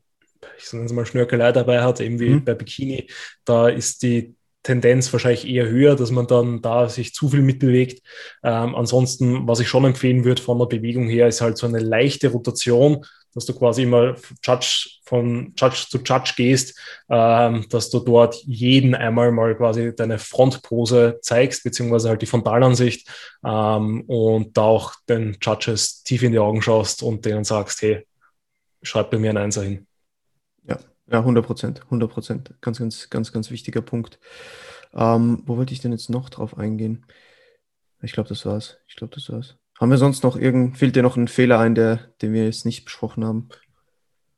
[0.58, 2.44] ich sage jetzt mal, Schnörkelei dabei hat, eben wie mhm.
[2.44, 3.08] bei Bikini,
[3.44, 8.00] da ist die Tendenz wahrscheinlich eher höher, dass man dann da sich zu viel mitbewegt.
[8.44, 11.80] Ähm, ansonsten, was ich schon empfehlen würde von der Bewegung her, ist halt so eine
[11.80, 13.04] leichte Rotation,
[13.34, 16.78] dass du quasi immer Judge, von Judge zu Judge gehst,
[17.08, 23.08] ähm, dass du dort jeden einmal mal quasi deine Frontpose zeigst, beziehungsweise halt die Frontalansicht
[23.44, 28.06] ähm, und da auch den Judges tief in die Augen schaust und denen sagst, hey,
[28.82, 29.86] schreib bei mir ein Einser hin.
[30.64, 32.54] Ja, ja, 100 Prozent, 100 Prozent.
[32.60, 34.18] Ganz, ganz, ganz, ganz wichtiger Punkt.
[34.94, 37.06] Ähm, wo wollte ich denn jetzt noch drauf eingehen?
[38.02, 38.78] Ich glaube, das war's.
[38.88, 39.56] Ich glaube, das war's.
[39.82, 42.64] Haben wir sonst noch irgend, fehlt dir noch ein Fehler ein, der, den wir jetzt
[42.64, 43.48] nicht besprochen haben?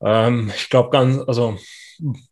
[0.00, 1.58] Ähm, ich glaube ganz, also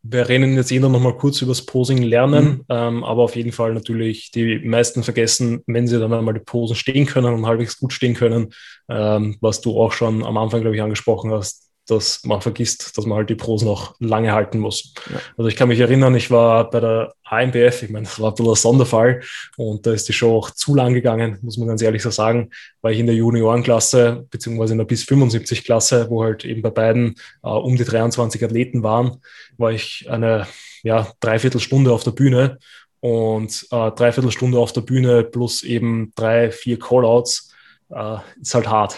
[0.01, 2.65] wir reden jetzt jeder noch mal kurz über das Posing lernen, mhm.
[2.69, 6.75] ähm, aber auf jeden Fall natürlich die meisten vergessen, wenn sie dann einmal die Posen
[6.75, 8.51] stehen können und halbwegs gut stehen können,
[8.89, 13.05] ähm, was du auch schon am Anfang, glaube ich, angesprochen hast, dass man vergisst, dass
[13.05, 14.93] man halt die Pros noch lange halten muss.
[15.11, 15.19] Ja.
[15.37, 18.35] Also ich kann mich erinnern, ich war bei der AMBF, ich meine, das war ein
[18.35, 19.21] bisschen ein Sonderfall
[19.57, 22.51] und da ist die Show auch zu lang gegangen, muss man ganz ehrlich so sagen,
[22.81, 26.69] weil ich in der Juniorenklasse beziehungsweise in der bis 75 Klasse, wo halt eben bei
[26.69, 29.17] beiden äh, um die 23 Athleten waren,
[29.57, 30.47] war ich eine
[30.83, 32.59] ja, Dreiviertelstunde auf der Bühne
[33.01, 37.53] und äh, Dreiviertelstunde auf der Bühne plus eben drei, vier Callouts
[37.89, 38.95] äh, ist halt hart.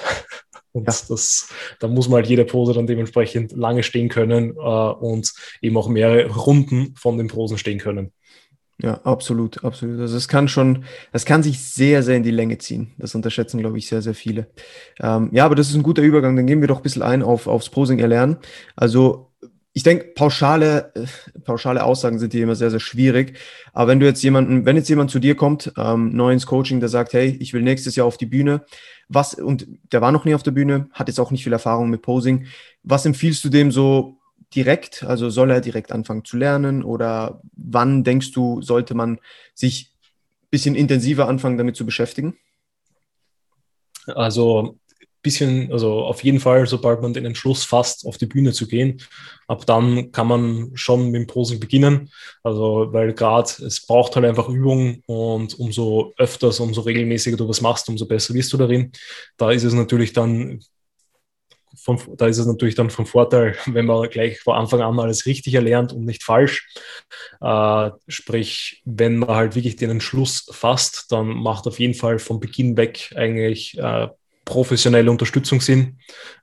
[0.76, 0.94] Und ja.
[1.08, 1.48] das,
[1.80, 5.88] da muss man halt jede Pose dann dementsprechend lange stehen können äh, und eben auch
[5.88, 8.12] mehrere Runden von den Posen stehen können.
[8.82, 10.02] Ja, absolut, absolut.
[10.02, 12.92] Also es kann schon, es kann sich sehr, sehr in die Länge ziehen.
[12.98, 14.48] Das unterschätzen, glaube ich, sehr, sehr viele.
[15.00, 16.36] Ähm, ja, aber das ist ein guter Übergang.
[16.36, 18.36] Dann gehen wir doch ein bisschen ein auf, aufs Posing erlernen.
[18.76, 19.32] Also
[19.72, 21.06] ich denke, pauschale, äh,
[21.42, 23.38] pauschale Aussagen sind hier immer sehr, sehr schwierig.
[23.72, 26.82] Aber wenn du jetzt jemanden, wenn jetzt jemand zu dir kommt, ähm, neu ins Coaching,
[26.82, 28.66] der sagt, hey, ich will nächstes Jahr auf die Bühne,
[29.08, 31.90] was, und der war noch nie auf der Bühne, hat jetzt auch nicht viel Erfahrung
[31.90, 32.48] mit Posing,
[32.84, 34.18] was empfiehlst du dem so
[34.54, 35.04] direkt?
[35.04, 39.20] Also soll er direkt anfangen zu lernen oder wann denkst du, sollte man
[39.54, 39.94] sich
[40.44, 42.38] ein bisschen intensiver anfangen, damit zu beschäftigen?
[44.08, 44.78] Also
[45.26, 49.02] bisschen, also auf jeden Fall, sobald man den Entschluss fasst, auf die Bühne zu gehen,
[49.48, 52.10] ab dann kann man schon mit dem Posing beginnen.
[52.44, 57.62] Also, weil gerade es braucht halt einfach Übung und umso öfters, umso regelmäßiger du was
[57.62, 58.92] machst, umso besser wirst du darin.
[59.36, 60.62] Da ist es natürlich dann
[61.76, 65.26] von, da ist es natürlich dann vom Vorteil, wenn man gleich von Anfang an alles
[65.26, 66.68] richtig erlernt und nicht falsch.
[67.42, 72.40] Äh, sprich, wenn man halt wirklich den Entschluss fasst, dann macht auf jeden Fall von
[72.40, 74.08] Beginn weg eigentlich äh,
[74.46, 75.98] professionelle Unterstützung sind.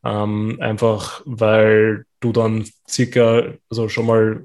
[0.04, 4.42] Ähm, einfach weil du dann circa, also schon mal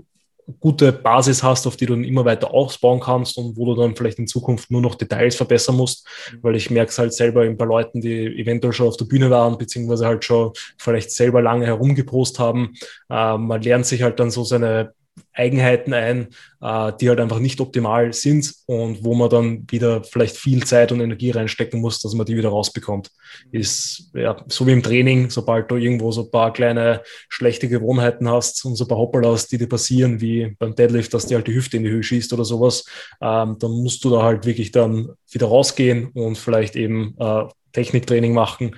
[0.59, 3.95] gute Basis hast, auf die du dann immer weiter ausbauen kannst und wo du dann
[3.95, 6.37] vielleicht in Zukunft nur noch Details verbessern musst, mhm.
[6.41, 9.29] weil ich merke es halt selber ein paar Leuten, die eventuell schon auf der Bühne
[9.29, 12.73] waren, beziehungsweise halt schon vielleicht selber lange herumgeprost haben.
[13.09, 14.93] Äh, man lernt sich halt dann so seine
[15.33, 16.27] Eigenheiten ein,
[16.61, 20.91] äh, die halt einfach nicht optimal sind und wo man dann wieder vielleicht viel Zeit
[20.91, 23.11] und Energie reinstecken muss, dass man die wieder rausbekommt.
[23.51, 28.29] Ist ja so wie im Training, sobald du irgendwo so ein paar kleine schlechte Gewohnheiten
[28.29, 31.47] hast und so ein paar Hopperlas, die dir passieren, wie beim Deadlift, dass dir halt
[31.47, 32.85] die Hüfte in die Höhe schießt oder sowas,
[33.21, 37.43] ähm, dann musst du da halt wirklich dann wieder rausgehen und vielleicht eben äh,
[37.73, 38.75] Techniktraining machen,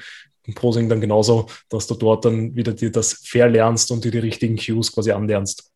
[0.50, 4.18] im Posing dann genauso, dass du dort dann wieder dir das verlernst und dir die
[4.20, 5.72] richtigen Cues quasi anlernst.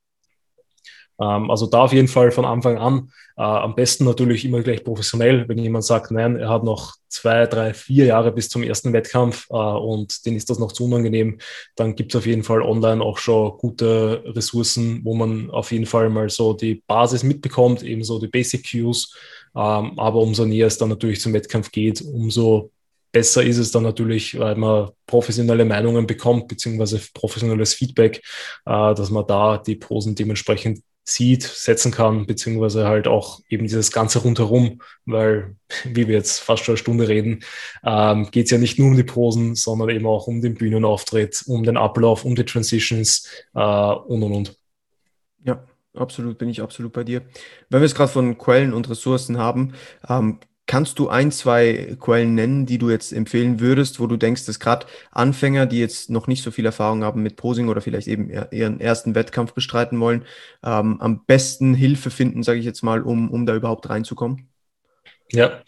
[1.20, 3.12] Ähm, also da auf jeden Fall von Anfang an.
[3.38, 7.46] Äh, am besten natürlich immer gleich professionell, wenn jemand sagt, nein, er hat noch zwei,
[7.46, 11.40] drei, vier Jahre bis zum ersten Wettkampf äh, und denen ist das noch zu unangenehm,
[11.76, 15.86] dann gibt es auf jeden Fall online auch schon gute Ressourcen, wo man auf jeden
[15.86, 19.16] Fall mal so die Basis mitbekommt, ebenso die Basic Cues.
[19.56, 22.72] Ähm, aber umso näher es dann natürlich zum Wettkampf geht, umso
[23.12, 28.18] besser ist es dann natürlich, weil man professionelle Meinungen bekommt, beziehungsweise professionelles Feedback,
[28.66, 33.92] äh, dass man da die Posen dementsprechend sieht, setzen kann, beziehungsweise halt auch eben dieses
[33.92, 37.44] Ganze rundherum, weil, wie wir jetzt fast schon eine Stunde reden,
[37.84, 41.44] ähm, geht es ja nicht nur um die Posen, sondern eben auch um den Bühnenauftritt,
[41.48, 44.58] um den Ablauf, um die Transitions äh, und und und.
[45.44, 47.24] Ja, absolut, bin ich absolut bei dir.
[47.70, 49.74] Wenn wir es gerade von Quellen und Ressourcen haben,
[50.08, 54.46] ähm, Kannst du ein, zwei Quellen nennen, die du jetzt empfehlen würdest, wo du denkst,
[54.46, 58.08] dass gerade Anfänger, die jetzt noch nicht so viel Erfahrung haben mit Posing oder vielleicht
[58.08, 60.24] eben ihren ersten Wettkampf bestreiten wollen,
[60.64, 64.48] ähm, am besten Hilfe finden, sage ich jetzt mal, um, um da überhaupt reinzukommen?
[65.32, 65.62] Ja,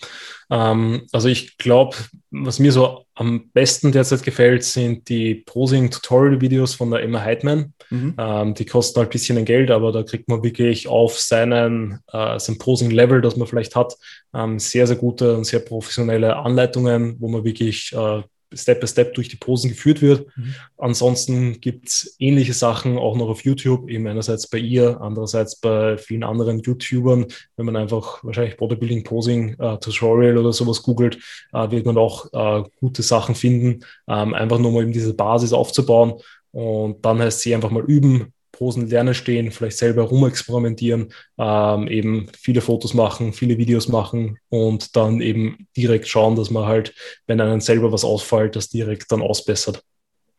[0.50, 1.98] ähm, also ich glaube,
[2.32, 7.74] was mir so am besten derzeit gefällt, sind die Posing-Tutorial-Videos von der Emma Heidman.
[7.90, 8.14] Mhm.
[8.18, 12.38] Ähm, die kosten halt ein bisschen Geld, aber da kriegt man wirklich auf seinen, äh,
[12.40, 13.96] sein Posing-Level, das man vielleicht hat,
[14.34, 18.22] ähm, sehr, sehr gute und sehr professionelle Anleitungen, wo man wirklich äh,
[18.54, 20.28] Step by Step durch die Posen geführt wird.
[20.36, 20.56] Mhm.
[20.78, 25.98] Ansonsten gibt es ähnliche Sachen auch noch auf YouTube, eben einerseits bei ihr, andererseits bei
[25.98, 27.26] vielen anderen YouTubern.
[27.58, 31.18] Wenn man einfach wahrscheinlich Bodybuilding Posing äh, Tutorial oder sowas googelt,
[31.54, 35.54] äh, wird man auch äh, gute Sachen finden, ähm, einfach nur mal eben diese Basis
[35.54, 36.16] aufzubauen.
[36.52, 42.28] Und dann heißt sie einfach mal üben, Posen lernen stehen, vielleicht selber rumexperimentieren, ähm, eben
[42.40, 46.94] viele Fotos machen, viele Videos machen und dann eben direkt schauen, dass man halt,
[47.28, 49.84] wenn einem selber was ausfällt, das direkt dann ausbessert.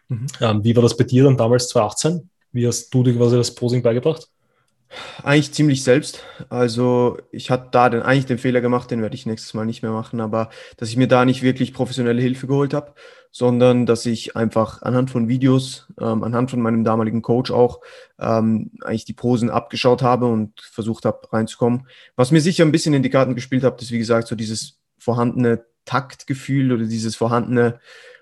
[0.09, 0.27] Mhm.
[0.41, 2.31] Ähm, wie war das bei dir dann damals 2018?
[2.53, 4.29] Wie hast du dir quasi das Posing beigebracht?
[5.23, 6.23] Eigentlich ziemlich selbst.
[6.49, 9.83] Also ich hatte da den, eigentlich den Fehler gemacht, den werde ich nächstes Mal nicht
[9.83, 12.95] mehr machen, aber dass ich mir da nicht wirklich professionelle Hilfe geholt habe,
[13.37, 17.83] sondern dass ich einfach anhand von Videos, ähm, anhand von meinem damaligen Coach auch,
[18.19, 21.87] ähm, eigentlich die Posen abgeschaut habe und versucht habe reinzukommen.
[22.17, 24.79] Was mir sicher ein bisschen in die Karten gespielt hat, ist wie gesagt so dieses
[24.97, 27.79] vorhandene Taktgefühl oder dieses vorhandene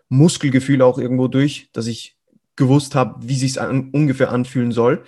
[0.09, 2.17] Muskelgefühl auch irgendwo durch, dass ich
[2.57, 5.05] gewusst habe, wie sich an, ungefähr anfühlen soll.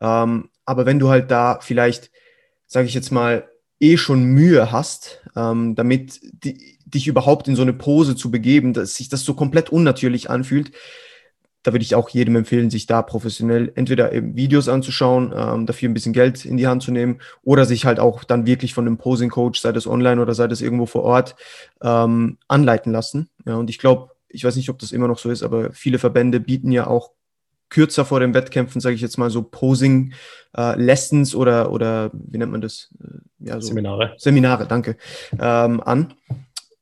[0.00, 2.10] Ähm, aber wenn du halt da vielleicht,
[2.66, 3.46] sage ich jetzt mal,
[3.80, 8.72] eh schon Mühe hast, ähm, damit die, dich überhaupt in so eine Pose zu begeben,
[8.72, 10.72] dass sich das so komplett unnatürlich anfühlt,
[11.62, 15.88] da würde ich auch jedem empfehlen, sich da professionell entweder eben Videos anzuschauen, ähm, dafür
[15.90, 18.86] ein bisschen Geld in die Hand zu nehmen oder sich halt auch dann wirklich von
[18.86, 21.36] einem Posing-Coach, sei das online oder sei das irgendwo vor Ort,
[21.82, 23.28] ähm, anleiten lassen.
[23.44, 25.98] Ja, und ich glaube, ich weiß nicht, ob das immer noch so ist, aber viele
[25.98, 27.10] Verbände bieten ja auch
[27.70, 32.52] kürzer vor den Wettkämpfen, sage ich jetzt mal so Posing-Lessons äh, oder, oder wie nennt
[32.52, 32.92] man das?
[33.02, 34.14] Äh, ja, so Seminare.
[34.18, 34.96] Seminare, danke,
[35.38, 36.14] ähm, an,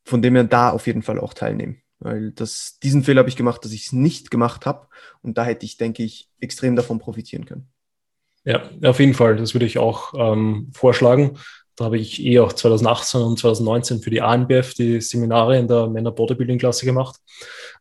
[0.05, 1.82] von dem wir da auf jeden Fall auch teilnehmen.
[2.01, 4.86] Weil das, diesen Fehler habe ich gemacht, dass ich es nicht gemacht habe.
[5.22, 7.68] Und da hätte ich, denke ich, extrem davon profitieren können.
[8.45, 9.36] Ja, auf jeden Fall.
[9.36, 11.39] Das würde ich auch ähm, vorschlagen.
[11.79, 15.87] Da habe ich eh auch 2018 und 2019 für die ANBF die Seminare in der
[15.87, 17.20] Männer Bodybuilding Klasse gemacht.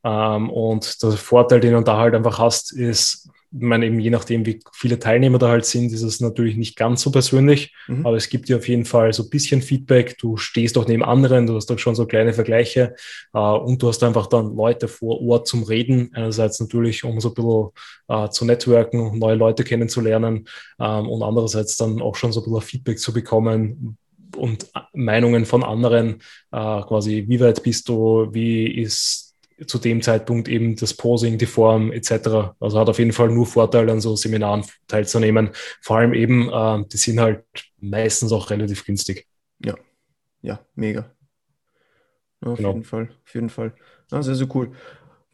[0.03, 4.09] Ähm, und der Vorteil, den du da halt einfach hast, ist, ich meine, eben je
[4.09, 8.05] nachdem, wie viele Teilnehmer da halt sind, ist es natürlich nicht ganz so persönlich, mhm.
[8.05, 10.17] aber es gibt dir auf jeden Fall so ein bisschen Feedback.
[10.17, 12.95] Du stehst auch neben anderen, du hast auch schon so kleine Vergleiche
[13.33, 16.09] äh, und du hast einfach dann Leute vor Ort zum Reden.
[16.13, 17.69] Einerseits natürlich, um so ein bisschen
[18.09, 20.47] äh, zu networken, neue Leute kennenzulernen
[20.79, 23.97] ähm, und andererseits dann auch schon so ein bisschen Feedback zu bekommen,
[24.35, 26.21] und Meinungen von anderen,
[26.51, 29.26] äh, quasi, wie weit bist du, wie ist
[29.65, 32.55] zu dem Zeitpunkt eben das Posing, die Form etc.
[32.59, 35.49] Also hat auf jeden Fall nur Vorteile an so Seminaren teilzunehmen.
[35.81, 37.43] Vor allem eben, äh, die sind halt
[37.79, 39.27] meistens auch relativ günstig.
[39.63, 39.75] Ja,
[40.41, 41.11] ja, mega.
[42.43, 42.73] Ja, auf genau.
[42.73, 43.73] jeden Fall, auf jeden Fall.
[44.11, 44.71] Ja, sehr, sehr cool.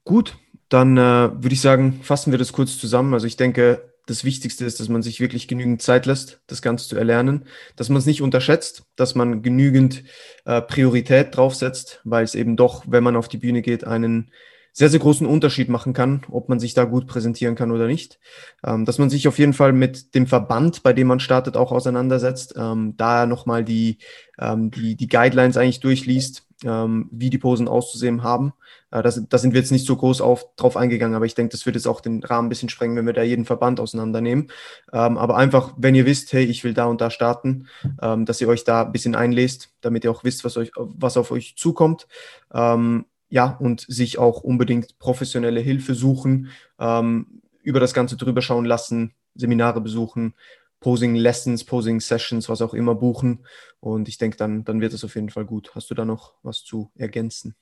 [0.06, 0.38] Gut,
[0.70, 3.14] dann äh, würde ich sagen, fassen wir das kurz zusammen.
[3.14, 6.88] Also ich denke, das Wichtigste ist, dass man sich wirklich genügend Zeit lässt, das Ganze
[6.88, 7.46] zu erlernen,
[7.76, 10.04] dass man es nicht unterschätzt, dass man genügend
[10.46, 14.32] äh, Priorität draufsetzt, weil es eben doch, wenn man auf die Bühne geht, einen
[14.76, 18.20] sehr, sehr großen Unterschied machen kann, ob man sich da gut präsentieren kann oder nicht.
[18.66, 21.72] Ähm, dass man sich auf jeden Fall mit dem Verband, bei dem man startet, auch
[21.72, 24.00] auseinandersetzt, ähm, da nochmal die,
[24.40, 28.54] ähm, die, die Guidelines eigentlich durchliest, ähm, wie die Posen auszusehen haben.
[28.92, 31.66] Äh, da sind wir jetzt nicht so groß auf, drauf eingegangen, aber ich denke, das
[31.66, 34.52] wird jetzt auch den Rahmen ein bisschen sprengen, wenn wir da jeden Verband auseinandernehmen.
[34.92, 37.68] Ähm, aber einfach, wenn ihr wisst, hey, ich will da und da starten,
[38.02, 41.18] ähm, dass ihr euch da ein bisschen einlest, damit ihr auch wisst, was, euch, was
[41.18, 42.08] auf euch zukommt.
[42.54, 46.50] Ähm, ja, und sich auch unbedingt professionelle Hilfe suchen,
[46.80, 50.36] ähm, über das Ganze drüber schauen lassen, Seminare besuchen,
[50.84, 53.46] Posing Lessons, Posing Sessions, was auch immer buchen.
[53.80, 55.72] Und ich denke, dann, dann wird es auf jeden Fall gut.
[55.76, 57.56] Hast du da noch was zu ergänzen?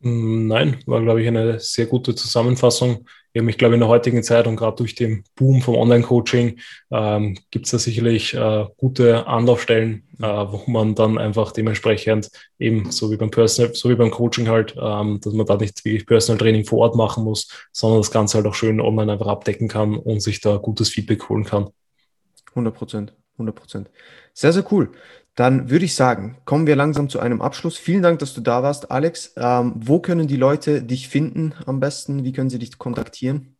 [0.00, 3.06] Mm, nein, war, glaube ich, eine sehr gute Zusammenfassung.
[3.32, 6.58] Eben, ich glaube, in der heutigen Zeit und gerade durch den Boom vom Online-Coaching
[6.90, 12.28] ähm, gibt es da sicherlich äh, gute Anlaufstellen, äh, wo man dann einfach dementsprechend
[12.58, 15.82] eben so wie beim Personal, so wie beim Coaching halt, ähm, dass man da nicht
[15.86, 19.28] wirklich Personal Training vor Ort machen muss, sondern das Ganze halt auch schön online einfach
[19.28, 21.70] abdecken kann und sich da gutes Feedback holen kann.
[22.56, 23.90] 100 Prozent, 100 Prozent.
[24.34, 24.92] Sehr, sehr cool.
[25.34, 27.76] Dann würde ich sagen, kommen wir langsam zu einem Abschluss.
[27.76, 29.34] Vielen Dank, dass du da warst, Alex.
[29.36, 32.24] Ähm, wo können die Leute dich finden am besten?
[32.24, 33.55] Wie können sie dich kontaktieren?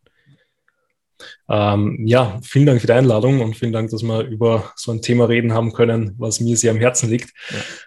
[1.49, 5.03] Ähm, ja, vielen Dank für die Einladung und vielen Dank, dass wir über so ein
[5.03, 7.33] Thema reden haben können, was mir sehr am Herzen liegt.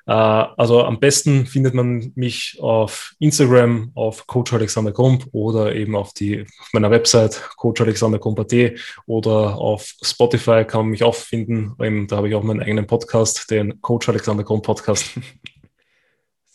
[0.08, 0.44] Ja.
[0.44, 5.96] Äh, also am besten findet man mich auf Instagram, auf Coach Alexander Krump oder eben
[5.96, 11.76] auf, die, auf meiner Website coachalexanderkrump.at oder auf Spotify kann man mich auch finden.
[12.08, 15.06] Da habe ich auch meinen eigenen Podcast, den Coach Alexander Krump Podcast.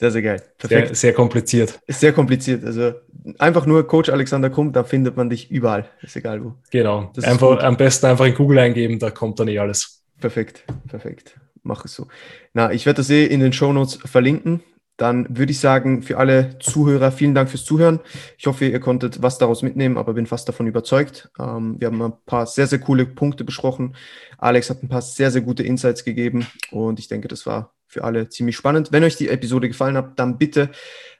[0.05, 0.43] Sehr, sehr geil.
[0.59, 0.89] Perfekt.
[0.89, 1.81] Sehr, sehr kompliziert.
[1.87, 2.63] Ist sehr kompliziert.
[2.63, 2.93] Also
[3.39, 5.89] einfach nur Coach Alexander Kump, da findet man dich überall.
[6.03, 6.53] Ist egal wo.
[6.71, 7.11] Genau.
[7.15, 10.03] Das einfach, am besten einfach in Google eingeben, da kommt dann eh alles.
[10.21, 11.41] Perfekt, perfekt.
[11.63, 12.07] Mach es so.
[12.53, 14.63] Na, ich werde das eh in den Show Notes verlinken.
[14.99, 18.01] Dann würde ich sagen, für alle Zuhörer, vielen Dank fürs Zuhören.
[18.37, 21.31] Ich hoffe, ihr konntet was daraus mitnehmen, aber bin fast davon überzeugt.
[21.41, 23.97] Ähm, wir haben ein paar sehr, sehr coole Punkte besprochen.
[24.37, 28.05] Alex hat ein paar sehr, sehr gute Insights gegeben und ich denke, das war für
[28.05, 28.93] alle ziemlich spannend.
[28.93, 30.71] Wenn euch die Episode gefallen hat, dann bitte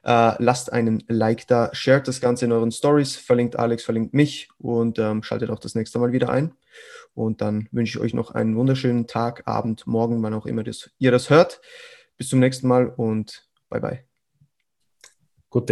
[0.03, 4.49] äh, lasst einen Like da, shared das Ganze in euren Stories, verlinkt Alex, verlinkt mich
[4.59, 6.53] und ähm, schaltet auch das nächste Mal wieder ein.
[7.13, 10.91] Und dann wünsche ich euch noch einen wunderschönen Tag, Abend, Morgen, wann auch immer das,
[10.99, 11.61] ihr das hört.
[12.17, 14.03] Bis zum nächsten Mal und bye bye.
[15.49, 15.65] Gute